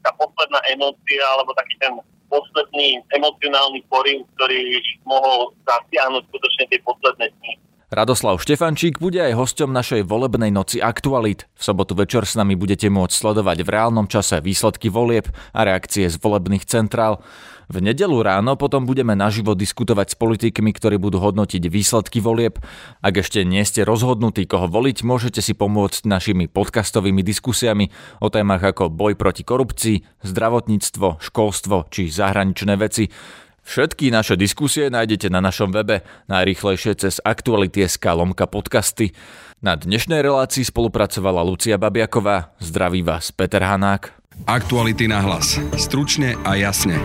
tá 0.00 0.10
posledná 0.16 0.58
emócia 0.72 1.22
alebo 1.36 1.52
taký 1.54 1.76
ten 1.78 1.92
posledný 2.30 3.02
emocionálny 3.12 3.82
porím, 3.90 4.22
ktorý 4.38 4.78
mohol 5.04 5.50
zasiahnuť 5.66 6.22
skutočne 6.30 6.64
tie 6.70 6.80
posledné. 6.86 7.26
Radoslav 7.90 8.38
Štefančík 8.38 9.02
bude 9.02 9.18
aj 9.18 9.34
hosťom 9.34 9.74
našej 9.74 10.06
volebnej 10.06 10.54
noci 10.54 10.78
Aktualit. 10.78 11.50
V 11.58 11.62
sobotu 11.66 11.98
večer 11.98 12.22
s 12.22 12.38
nami 12.38 12.54
budete 12.54 12.86
môcť 12.86 13.10
sledovať 13.10 13.66
v 13.66 13.72
reálnom 13.74 14.06
čase 14.06 14.38
výsledky 14.38 14.86
volieb 14.86 15.26
a 15.50 15.66
reakcie 15.66 16.06
z 16.06 16.14
volebných 16.22 16.62
centrál. 16.70 17.18
V 17.66 17.82
nedelu 17.82 18.14
ráno 18.22 18.54
potom 18.54 18.86
budeme 18.86 19.18
naživo 19.18 19.58
diskutovať 19.58 20.14
s 20.14 20.18
politikmi, 20.22 20.70
ktorí 20.70 21.02
budú 21.02 21.18
hodnotiť 21.18 21.66
výsledky 21.66 22.22
volieb. 22.22 22.62
Ak 23.02 23.18
ešte 23.18 23.42
nie 23.42 23.66
ste 23.66 23.82
rozhodnutí, 23.82 24.46
koho 24.46 24.70
voliť, 24.70 25.02
môžete 25.02 25.42
si 25.42 25.58
pomôcť 25.58 26.06
našimi 26.06 26.46
podcastovými 26.46 27.26
diskusiami 27.26 27.90
o 28.22 28.30
témach 28.30 28.62
ako 28.62 28.86
boj 28.86 29.18
proti 29.18 29.42
korupcii, 29.42 30.22
zdravotníctvo, 30.22 31.18
školstvo 31.26 31.90
či 31.90 32.06
zahraničné 32.06 32.78
veci. 32.78 33.10
Všetky 33.70 34.10
naše 34.10 34.34
diskusie 34.34 34.90
nájdete 34.90 35.30
na 35.30 35.38
našom 35.38 35.70
webe, 35.70 36.02
najrýchlejšie 36.26 37.06
cez 37.06 37.22
aktuality.sk 37.22 38.02
lomka 38.02 38.50
podcasty. 38.50 39.14
Na 39.62 39.78
dnešnej 39.78 40.26
relácii 40.26 40.66
spolupracovala 40.66 41.46
Lucia 41.46 41.78
Babiaková. 41.78 42.50
Zdraví 42.58 43.06
vás 43.06 43.30
Peter 43.30 43.62
Hanák. 43.62 44.10
Aktuality 44.50 45.06
na 45.06 45.22
hlas. 45.22 45.62
Stručne 45.78 46.34
a 46.42 46.58
jasne. 46.58 46.98